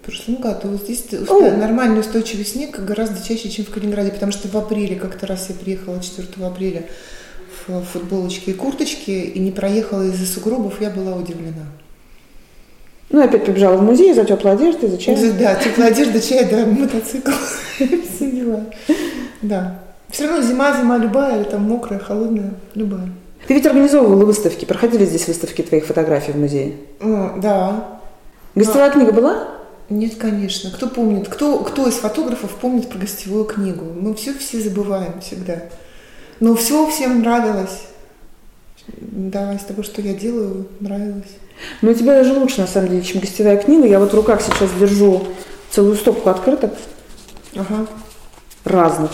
В 0.00 0.06
прошлом 0.06 0.36
году 0.36 0.78
здесь 0.82 1.04
О. 1.28 1.50
нормальный 1.50 2.00
устойчивый 2.00 2.46
снег 2.46 2.80
гораздо 2.80 3.26
чаще, 3.26 3.50
чем 3.50 3.66
в 3.66 3.70
Калининграде, 3.70 4.10
потому 4.10 4.32
что 4.32 4.48
в 4.48 4.56
апреле, 4.56 4.96
как-то 4.96 5.26
раз 5.26 5.46
я 5.50 5.54
приехала 5.54 6.00
4 6.00 6.46
апреля 6.46 6.84
в 7.66 7.82
футболочке 7.82 8.52
и 8.52 8.54
курточке 8.54 9.24
и 9.24 9.38
не 9.38 9.50
проехала 9.50 10.04
из-за 10.04 10.26
сугробов, 10.26 10.80
я 10.80 10.90
была 10.90 11.14
удивлена. 11.14 11.66
Ну, 13.10 13.22
опять 13.22 13.46
побежала 13.46 13.76
в 13.76 13.82
музей 13.82 14.12
за 14.12 14.24
теплой 14.24 14.52
одеждой, 14.52 14.90
за 14.90 14.98
чаем. 14.98 15.38
Да, 15.38 15.54
теплая 15.54 15.90
одежда, 15.90 16.20
чай, 16.20 16.46
да, 16.50 16.66
мотоцикл, 16.66 17.30
все 17.78 18.30
дела. 18.30 18.66
Да. 19.42 19.80
Все 20.10 20.26
равно 20.26 20.42
зима, 20.42 20.76
зима 20.76 20.96
любая, 20.96 21.40
или 21.40 21.44
там 21.44 21.62
мокрая, 21.62 21.98
холодная, 21.98 22.54
любая. 22.74 23.10
Ты 23.46 23.54
ведь 23.54 23.66
организовывала 23.66 24.24
выставки, 24.24 24.64
проходили 24.64 25.04
здесь 25.04 25.28
выставки 25.28 25.62
твоих 25.62 25.86
фотографий 25.86 26.32
в 26.32 26.36
музее. 26.36 26.74
Да, 27.00 27.98
Гостевая 28.54 28.90
книга 28.90 29.12
была? 29.12 29.48
Нет, 29.88 30.16
конечно. 30.16 30.70
Кто 30.70 30.88
помнит? 30.88 31.28
Кто, 31.28 31.58
кто 31.60 31.88
из 31.88 31.94
фотографов 31.94 32.50
помнит 32.56 32.88
про 32.88 32.98
гостевую 32.98 33.44
книгу? 33.44 33.84
Мы 33.84 34.14
все 34.14 34.34
все 34.34 34.60
забываем 34.60 35.20
всегда. 35.20 35.62
Но 36.40 36.54
все 36.56 36.88
всем 36.90 37.20
нравилось. 37.20 37.84
Да, 38.88 39.54
из 39.54 39.62
того, 39.62 39.82
что 39.82 40.02
я 40.02 40.14
делаю, 40.14 40.66
нравилось. 40.80 41.30
Ну, 41.82 41.90
у 41.90 41.94
тебя 41.94 42.14
даже 42.14 42.32
лучше, 42.32 42.60
на 42.60 42.66
самом 42.66 42.88
деле, 42.88 43.02
чем 43.02 43.20
гостевая 43.20 43.56
книга. 43.56 43.86
Я 43.86 44.00
вот 44.00 44.12
в 44.12 44.16
руках 44.16 44.42
сейчас 44.42 44.70
держу 44.78 45.24
целую 45.70 45.96
стопку 45.96 46.30
открыток 46.30 46.72
Ага. 47.54 47.86
Разных. 48.64 49.10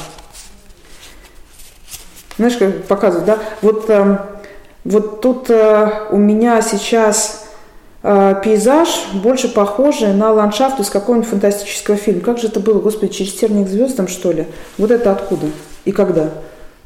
Знаешь, 2.37 2.57
как 2.57 2.85
показывают, 2.85 3.26
да? 3.26 3.38
Вот, 3.62 3.88
эм, 3.90 4.18
вот 4.85 5.20
тут 5.20 5.50
э, 5.50 6.09
у 6.11 6.16
меня 6.16 6.61
сейчас 6.62 7.46
э, 8.02 8.35
пейзаж 8.42 8.88
больше 9.14 9.48
похожий 9.48 10.12
на 10.12 10.33
ландшафт 10.33 10.80
из 10.80 10.90
какого-нибудь 10.90 11.28
фантастического 11.28 11.96
фильма. 11.96 12.22
Как 12.22 12.38
же 12.38 12.48
это 12.48 12.59
было, 12.59 12.80
господи, 12.80 13.12
через 13.12 13.35
терник 13.35 13.68
звездам, 13.68 14.09
что 14.09 14.33
ли? 14.33 14.46
Вот 14.78 14.90
это 14.90 15.12
откуда 15.12 15.46
и 15.85 15.92
когда? 15.92 16.30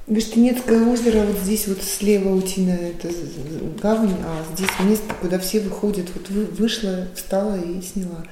Вештынецкое 0.08 0.86
озеро, 0.86 1.26
вот 1.26 1.36
здесь 1.44 1.68
вот 1.68 1.82
слева 1.82 2.34
утиная 2.34 2.92
это 2.92 3.08
гавань, 3.82 4.16
а 4.24 4.42
здесь 4.54 4.70
место, 4.80 5.14
куда 5.20 5.38
все 5.38 5.60
выходят. 5.60 6.06
Вот 6.14 6.30
вы, 6.30 6.46
вышла, 6.46 7.08
встала 7.14 7.56
и 7.56 7.82
сняла. 7.82 8.24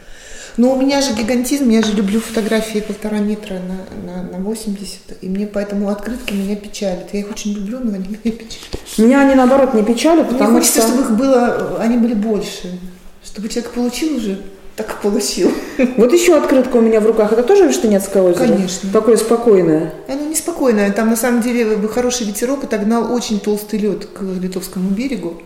Но 0.57 0.73
у 0.73 0.81
меня 0.81 1.03
же 1.03 1.13
гигантизм, 1.13 1.69
я 1.69 1.83
же 1.83 1.93
люблю 1.93 2.19
фотографии 2.19 2.79
полтора 2.79 3.19
метра 3.19 3.61
на, 3.61 4.07
на, 4.11 4.23
на 4.23 4.39
80, 4.39 5.19
и 5.21 5.29
мне 5.29 5.47
поэтому 5.47 5.91
открытки 5.91 6.33
меня 6.33 6.57
печалят. 6.57 7.13
Я 7.13 7.21
их 7.21 7.31
очень 7.31 7.53
люблю, 7.53 7.81
но 7.81 7.95
они 7.95 8.09
меня 8.09 8.19
печалят. 8.23 8.97
Меня 8.97 9.21
они, 9.21 9.35
наоборот, 9.35 9.75
не 9.75 9.83
печалят, 9.83 10.31
Мне 10.31 10.39
потому 10.39 10.59
хочется, 10.59 10.81
что... 10.81 10.89
чтобы 10.89 11.03
их 11.03 11.11
было, 11.19 11.77
они 11.79 11.99
были 11.99 12.15
больше. 12.15 12.79
Чтобы 13.23 13.51
человек 13.51 13.73
получил 13.73 14.17
уже, 14.17 14.41
так 14.77 15.01
получил. 15.01 15.51
Вот 15.97 16.13
еще 16.13 16.37
открытка 16.37 16.77
у 16.77 16.81
меня 16.81 17.01
в 17.01 17.07
руках. 17.07 17.33
Это 17.33 17.43
тоже 17.43 17.67
Виштынецкое 17.67 18.23
озеро? 18.23 18.47
Конечно. 18.47 18.91
Такое 18.93 19.17
спокойное. 19.17 19.95
Оно 20.09 20.27
неспокойное. 20.27 20.93
Там 20.93 21.11
на 21.11 21.17
самом 21.17 21.41
деле 21.41 21.77
хороший 21.89 22.27
ветерок 22.27 22.65
отогнал 22.65 23.13
очень 23.13 23.41
толстый 23.41 23.79
лед 23.79 24.07
к 24.07 24.23
литовскому 24.23 24.91
берегу. 24.91 25.39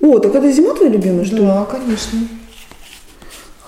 О, 0.00 0.18
так 0.18 0.34
это 0.34 0.50
зима 0.50 0.74
твоя 0.74 0.92
любимая, 0.92 1.24
что 1.24 1.36
ли? 1.36 1.42
Да, 1.42 1.64
конечно. 1.64 2.18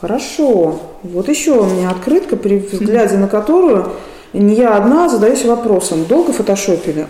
Хорошо. 0.01 0.81
Вот 1.03 1.29
еще 1.29 1.53
у 1.61 1.65
меня 1.65 1.91
открытка, 1.91 2.37
при 2.37 2.59
взгляде 2.59 3.17
на 3.17 3.29
которую 3.29 3.93
не 4.35 4.55
я 4.55 4.77
одна 4.77 5.09
задаюсь 5.09 5.45
вопросом, 5.45 6.05
долго 6.05 6.33
фотошопили? 6.33 7.07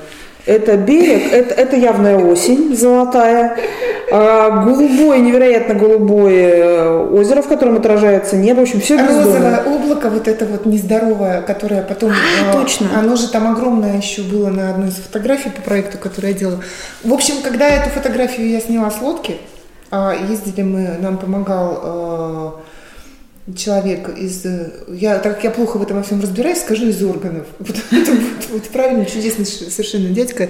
Это 0.47 0.77
берег, 0.77 1.33
это, 1.33 1.55
это 1.55 1.77
явная 1.77 2.18
осень 2.18 2.77
золотая, 2.77 3.59
голубое, 4.11 5.19
невероятно 5.19 5.75
голубое 5.75 6.88
озеро, 6.90 7.43
в 7.43 7.49
котором 7.49 7.77
отражается 7.77 8.37
небо, 8.37 8.61
в 8.61 8.62
общем, 8.62 8.81
все 8.81 8.97
Розовое 8.97 9.62
облако, 9.64 10.11
вот 10.11 10.29
это 10.29 10.47
вот 10.47 10.67
нездоровое, 10.67 11.43
которое 11.43 11.83
потом... 11.83 12.11
А, 12.11 12.51
э, 12.51 12.53
точно. 12.53 12.88
Оно 12.99 13.17
же 13.17 13.29
там 13.29 13.51
огромное 13.51 13.97
еще 13.97 14.23
было 14.23 14.49
на 14.49 14.71
одной 14.71 14.88
из 14.88 14.95
фотографий 14.95 15.51
по 15.51 15.62
проекту, 15.62 15.99
который 15.99 16.33
я 16.33 16.38
делала. 16.38 16.61
В 17.03 17.12
общем, 17.12 17.37
когда 17.43 17.69
эту 17.69 17.90
фотографию 17.90 18.49
я 18.49 18.61
сняла 18.61 18.90
с 18.90 19.01
лодки, 19.01 19.38
а, 19.90 20.14
ездили 20.29 20.62
мы, 20.62 20.97
нам 21.01 21.19
помогал 21.19 21.81
э, 21.83 22.51
человек 23.57 24.09
из... 24.16 24.46
э, 24.46 24.70
Я, 24.88 25.18
так 25.18 25.35
как 25.35 25.44
я 25.44 25.50
плохо 25.50 25.76
в 25.76 25.83
этом 25.83 25.98
во 25.98 26.02
всем 26.02 26.20
разбираюсь, 26.20 26.61
скажу 26.61 26.87
из 26.87 27.02
органов. 27.02 27.46
Вот, 27.59 27.76
это 27.90 28.12
будет 28.12 28.50
вот 28.50 28.62
правильно, 28.68 29.04
чудесный 29.04 29.44
совершенно 29.44 30.09
дядька. 30.09 30.48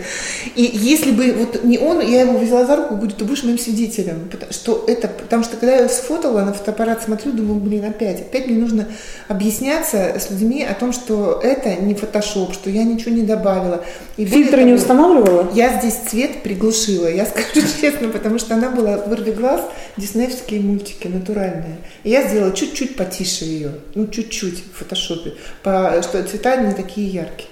И 0.54 0.62
если 0.62 1.10
бы 1.10 1.32
вот 1.32 1.64
не 1.64 1.78
он, 1.78 2.00
я 2.00 2.22
его 2.22 2.38
взяла 2.38 2.64
за 2.64 2.76
руку, 2.76 2.94
говорю, 2.94 3.12
ты 3.16 3.24
будешь 3.24 3.42
моим 3.42 3.58
свидетелем. 3.58 4.28
Потому 4.30 4.52
что, 4.52 4.84
это, 4.86 5.08
потому 5.08 5.42
что 5.42 5.56
когда 5.56 5.76
я 5.76 5.88
сфотала, 5.88 6.42
на 6.42 6.52
фотоаппарат 6.52 7.02
смотрю, 7.02 7.32
думаю, 7.32 7.58
блин, 7.60 7.84
опять. 7.84 8.20
Опять 8.20 8.46
мне 8.46 8.58
нужно 8.58 8.86
объясняться 9.26 10.14
с 10.18 10.30
людьми 10.30 10.62
о 10.62 10.74
том, 10.74 10.92
что 10.92 11.40
это 11.42 11.74
не 11.76 11.94
фотошоп, 11.94 12.54
что 12.54 12.70
я 12.70 12.84
ничего 12.84 13.12
не 13.12 13.22
добавила. 13.22 13.84
И 14.16 14.24
Фильтры 14.24 14.62
не 14.62 14.72
устанавливала? 14.72 15.50
я 15.54 15.80
здесь 15.80 15.94
цвет 16.08 16.42
приглушила, 16.42 17.08
я 17.08 17.26
скажу 17.54 17.66
честно, 17.80 18.08
потому 18.08 18.38
что 18.38 18.54
она 18.54 18.70
была 18.70 18.98
вырви 18.98 19.32
глаз, 19.32 19.62
диснеевские 19.96 20.60
мультики, 20.60 21.08
натуральные. 21.08 21.76
И 22.04 22.10
я 22.10 22.28
сделала 22.28 22.52
чуть-чуть 22.52 22.83
потише 22.86 23.44
ее, 23.44 23.72
ну 23.94 24.06
чуть-чуть 24.06 24.62
в 24.72 24.78
фотошопе, 24.78 25.34
по, 25.62 26.00
что 26.02 26.22
цвета 26.22 26.56
не 26.56 26.74
такие 26.74 27.08
яркие. 27.08 27.48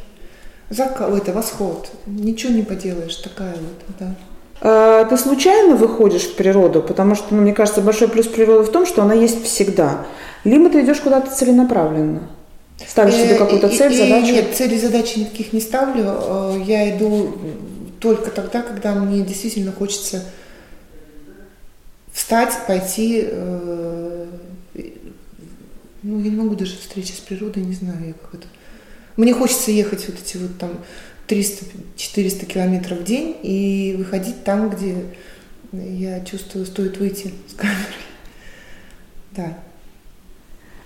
Закал, 0.71 1.15
это 1.17 1.33
восход, 1.33 1.91
ничего 2.07 2.53
не 2.53 2.63
поделаешь, 2.63 3.17
такая 3.17 3.53
вот, 3.55 3.97
да. 3.99 4.15
А, 4.63 5.05
Ты 5.05 5.17
случайно 5.19 5.77
выходишь 5.77 6.23
в 6.23 6.35
природу, 6.35 6.83
потому 6.83 7.15
что, 7.15 7.35
ну, 7.35 7.43
мне 7.43 7.53
кажется, 7.53 7.81
большой 7.81 8.09
плюс 8.09 8.27
природы 8.27 8.65
в 8.65 8.73
том, 8.73 8.87
что 8.87 9.03
она 9.03 9.13
есть 9.13 9.45
всегда. 9.45 10.07
Либо 10.45 10.71
ты 10.71 10.81
идешь 10.83 11.01
куда-то 11.01 11.31
целенаправленно. 11.35 12.23
Ставишь 12.89 13.15
себе 13.15 13.35
Э, 13.35 13.39
какую-то 13.39 13.69
цель, 13.69 13.95
задачу. 13.95 14.33
Нет, 14.33 14.55
цели 14.55 14.79
задачи 14.79 15.19
никаких 15.19 15.53
не 15.53 15.61
ставлю. 15.61 16.05
Э, 16.07 16.61
Я 16.65 16.97
иду 16.97 17.35
только 18.01 18.31
тогда, 18.31 18.63
когда 18.63 18.95
мне 18.95 19.21
действительно 19.23 19.73
хочется 19.73 20.23
встать, 22.13 22.53
пойти. 22.67 23.29
Ну, 26.03 26.21
я 26.21 26.31
не 26.31 26.37
могу 26.37 26.55
даже 26.57 26.77
встречи 26.77 27.13
с 27.13 27.21
природой, 27.21 27.63
не 27.63 27.75
знаю, 27.75 28.09
я 28.09 28.13
как 28.13 28.35
это. 28.35 28.47
Мне 29.17 29.33
хочется 29.33 29.71
ехать 29.71 30.07
вот 30.09 30.19
эти 30.21 30.37
вот 30.37 30.59
там 30.59 30.79
300-400 31.29 32.47
километров 32.47 32.99
в 32.99 33.05
день 33.05 33.37
и 33.43 33.95
выходить 33.97 34.43
там, 34.45 34.71
где 34.71 34.97
я 35.73 36.25
чувствую, 36.25 36.67
стоит 36.67 36.99
выйти 36.99 37.33
с 37.49 37.55
камерой. 37.55 37.79
Да. 39.35 39.59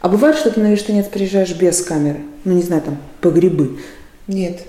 А 0.01 0.09
бывает, 0.09 0.37
что 0.37 0.53
ты 0.53 0.61
на 0.61 0.71
Виштанец 0.71 1.07
приезжаешь 1.07 1.53
без 1.53 1.83
камеры? 1.83 2.21
Ну, 2.45 2.53
не 2.53 2.63
знаю, 2.63 2.81
там, 2.81 3.03
по 3.21 3.31
грибы. 3.31 3.81
Нет. 4.29 4.63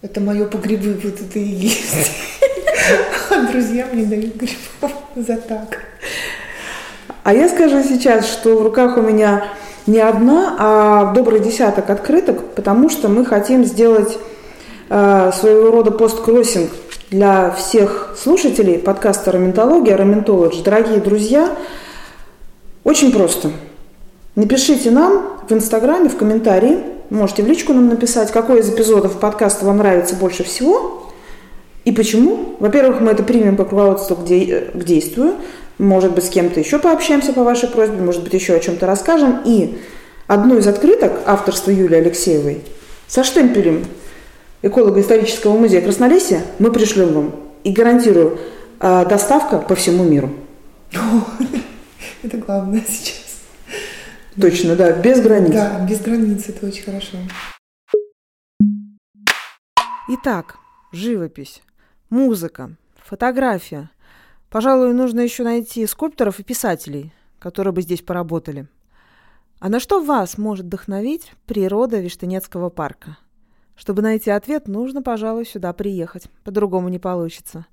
Это 0.00 0.20
мое 0.20 0.46
погребы, 0.46 0.92
вот 1.02 1.20
это 1.20 1.38
и 1.38 1.42
есть. 1.42 2.12
А 3.30 3.50
друзья 3.50 3.86
мне 3.92 4.06
дают 4.06 4.36
грибов 4.36 4.92
за 5.16 5.36
так. 5.36 5.84
А 7.28 7.34
я 7.34 7.46
скажу 7.50 7.82
сейчас, 7.82 8.26
что 8.26 8.56
в 8.56 8.62
руках 8.62 8.96
у 8.96 9.02
меня 9.02 9.44
не 9.86 10.00
одна, 10.00 10.56
а 10.58 11.12
добрый 11.12 11.40
десяток 11.40 11.90
открыток, 11.90 12.42
потому 12.54 12.88
что 12.88 13.08
мы 13.08 13.26
хотим 13.26 13.66
сделать 13.66 14.16
э, 14.88 15.30
своего 15.38 15.70
рода 15.70 15.90
посткроссинг 15.90 16.70
для 17.10 17.50
всех 17.50 18.16
слушателей 18.18 18.78
подкаста 18.78 19.32
«Раментология», 19.32 19.94
«Раментолодж». 19.94 20.62
Дорогие 20.62 21.00
друзья, 21.00 21.50
очень 22.82 23.12
просто. 23.12 23.50
Напишите 24.34 24.90
нам 24.90 25.38
в 25.46 25.52
Инстаграме, 25.52 26.08
в 26.08 26.16
комментарии, 26.16 26.78
можете 27.10 27.42
в 27.42 27.46
личку 27.46 27.74
нам 27.74 27.90
написать, 27.90 28.32
какой 28.32 28.60
из 28.60 28.70
эпизодов 28.70 29.20
подкаста 29.20 29.66
вам 29.66 29.76
нравится 29.76 30.14
больше 30.14 30.44
всего 30.44 31.10
и 31.84 31.92
почему. 31.92 32.56
Во-первых, 32.58 33.02
мы 33.02 33.10
это 33.10 33.22
примем 33.22 33.58
как 33.58 33.70
руководство 33.70 34.14
к, 34.14 34.24
де- 34.24 34.70
к 34.72 34.82
действию. 34.82 35.34
Может 35.78 36.14
быть, 36.14 36.24
с 36.24 36.28
кем-то 36.28 36.58
еще 36.58 36.78
пообщаемся 36.78 37.32
по 37.32 37.44
вашей 37.44 37.68
просьбе, 37.68 37.98
может 37.98 38.24
быть, 38.24 38.34
еще 38.34 38.54
о 38.54 38.60
чем-то 38.60 38.86
расскажем. 38.86 39.42
И 39.44 39.78
одну 40.26 40.58
из 40.58 40.66
открыток 40.66 41.20
авторства 41.24 41.70
Юлии 41.70 41.98
Алексеевой 41.98 42.62
со 43.06 43.22
штемпелем 43.22 43.84
эколого-исторического 44.62 45.56
музея 45.56 45.80
Краснолесья 45.80 46.42
мы 46.58 46.72
пришлем 46.72 47.12
вам. 47.12 47.34
И 47.64 47.72
гарантирую, 47.72 48.38
э, 48.80 49.06
доставка 49.08 49.58
по 49.58 49.74
всему 49.74 50.04
миру. 50.04 50.30
Это 52.22 52.36
главное 52.38 52.82
сейчас. 52.88 53.28
Точно, 54.40 54.76
да, 54.76 54.92
без 54.92 55.20
границ. 55.20 55.52
Да, 55.52 55.84
без 55.88 56.00
границ, 56.00 56.48
это 56.48 56.66
очень 56.66 56.84
хорошо. 56.84 57.16
Итак, 60.08 60.58
живопись, 60.92 61.60
музыка, 62.08 62.70
фотография. 63.04 63.90
Пожалуй, 64.50 64.94
нужно 64.94 65.20
еще 65.20 65.44
найти 65.44 65.86
скульпторов 65.86 66.40
и 66.40 66.42
писателей, 66.42 67.12
которые 67.38 67.72
бы 67.74 67.82
здесь 67.82 68.00
поработали. 68.00 68.66
А 69.60 69.68
на 69.68 69.78
что 69.78 70.02
вас 70.02 70.38
может 70.38 70.66
вдохновить 70.66 71.32
природа 71.46 71.98
Виштынецкого 71.98 72.70
парка? 72.70 73.18
Чтобы 73.76 74.02
найти 74.02 74.30
ответ, 74.30 74.66
нужно, 74.66 75.02
пожалуй, 75.02 75.44
сюда 75.44 75.72
приехать. 75.72 76.28
По-другому 76.44 76.88
не 76.88 76.98
получится. 76.98 77.66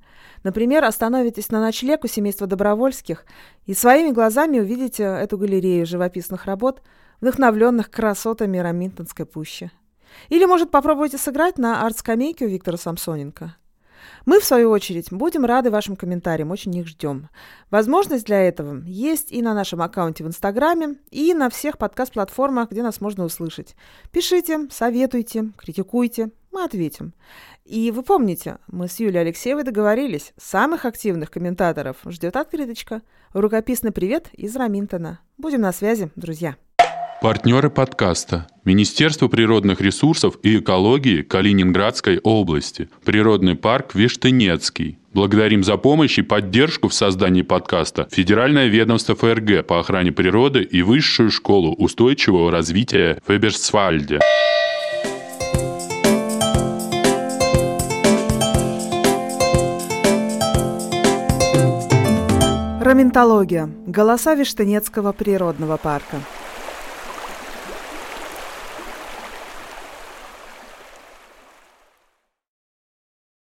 Например, 0.43 0.83
остановитесь 0.83 1.49
на 1.49 1.59
ночлег 1.59 2.03
у 2.03 2.07
семейства 2.07 2.45
Добровольских 2.45 3.25
и 3.65 3.73
своими 3.73 4.11
глазами 4.11 4.59
увидите 4.59 5.03
эту 5.03 5.37
галерею 5.37 5.85
живописных 5.85 6.45
работ, 6.45 6.81
вдохновленных 7.21 7.89
красотами 7.89 8.57
Раминтонской 8.57 9.25
пущи. 9.25 9.71
Или, 10.29 10.45
может, 10.45 10.71
попробуйте 10.71 11.17
сыграть 11.17 11.57
на 11.57 11.85
арт-скамейке 11.85 12.45
у 12.45 12.49
Виктора 12.49 12.77
Самсоненко. 12.77 13.55
Мы, 14.25 14.39
в 14.39 14.45
свою 14.45 14.69
очередь, 14.71 15.11
будем 15.11 15.45
рады 15.45 15.71
вашим 15.71 15.95
комментариям, 15.95 16.51
очень 16.51 16.75
их 16.75 16.87
ждем. 16.87 17.29
Возможность 17.69 18.25
для 18.25 18.41
этого 18.41 18.81
есть 18.85 19.31
и 19.31 19.41
на 19.41 19.53
нашем 19.53 19.81
аккаунте 19.81 20.23
в 20.23 20.27
Инстаграме, 20.27 20.95
и 21.11 21.33
на 21.33 21.49
всех 21.49 21.77
подкаст-платформах, 21.77 22.71
где 22.71 22.83
нас 22.83 23.01
можно 23.01 23.25
услышать. 23.25 23.75
Пишите, 24.11 24.67
советуйте, 24.71 25.51
критикуйте, 25.57 26.31
мы 26.51 26.63
ответим. 26.63 27.13
И 27.65 27.91
вы 27.91 28.03
помните, 28.03 28.59
мы 28.67 28.87
с 28.87 28.99
Юлией 28.99 29.21
Алексеевой 29.21 29.63
договорились, 29.63 30.33
самых 30.37 30.85
активных 30.85 31.31
комментаторов 31.31 31.97
ждет 32.05 32.35
открыточка. 32.35 33.01
Рукописный 33.33 33.91
привет 33.91 34.29
из 34.33 34.55
Раминтона. 34.55 35.19
Будем 35.37 35.61
на 35.61 35.73
связи, 35.73 36.11
друзья. 36.15 36.55
Партнеры 37.21 37.69
подкаста. 37.69 38.47
Министерство 38.65 39.27
природных 39.27 39.79
ресурсов 39.79 40.37
и 40.43 40.59
экологии 40.59 41.21
Калининградской 41.21 42.19
области. 42.19 42.89
Природный 43.05 43.55
парк 43.55 43.95
Виштынецкий. 43.95 44.99
Благодарим 45.13 45.63
за 45.63 45.77
помощь 45.77 46.19
и 46.19 46.23
поддержку 46.23 46.89
в 46.89 46.93
создании 46.93 47.41
подкаста 47.41 48.07
Федеральное 48.11 48.67
ведомство 48.67 49.15
ФРГ 49.15 49.65
по 49.65 49.79
охране 49.79 50.11
природы 50.11 50.61
и 50.61 50.81
Высшую 50.81 51.31
школу 51.31 51.73
устойчивого 51.73 52.51
развития 52.51 53.21
Феберсвальде. 53.25 54.19
Раментология. 62.81 63.69
Голоса 63.87 64.35
Виштынецкого 64.35 65.11
природного 65.11 65.77
парка. 65.77 66.17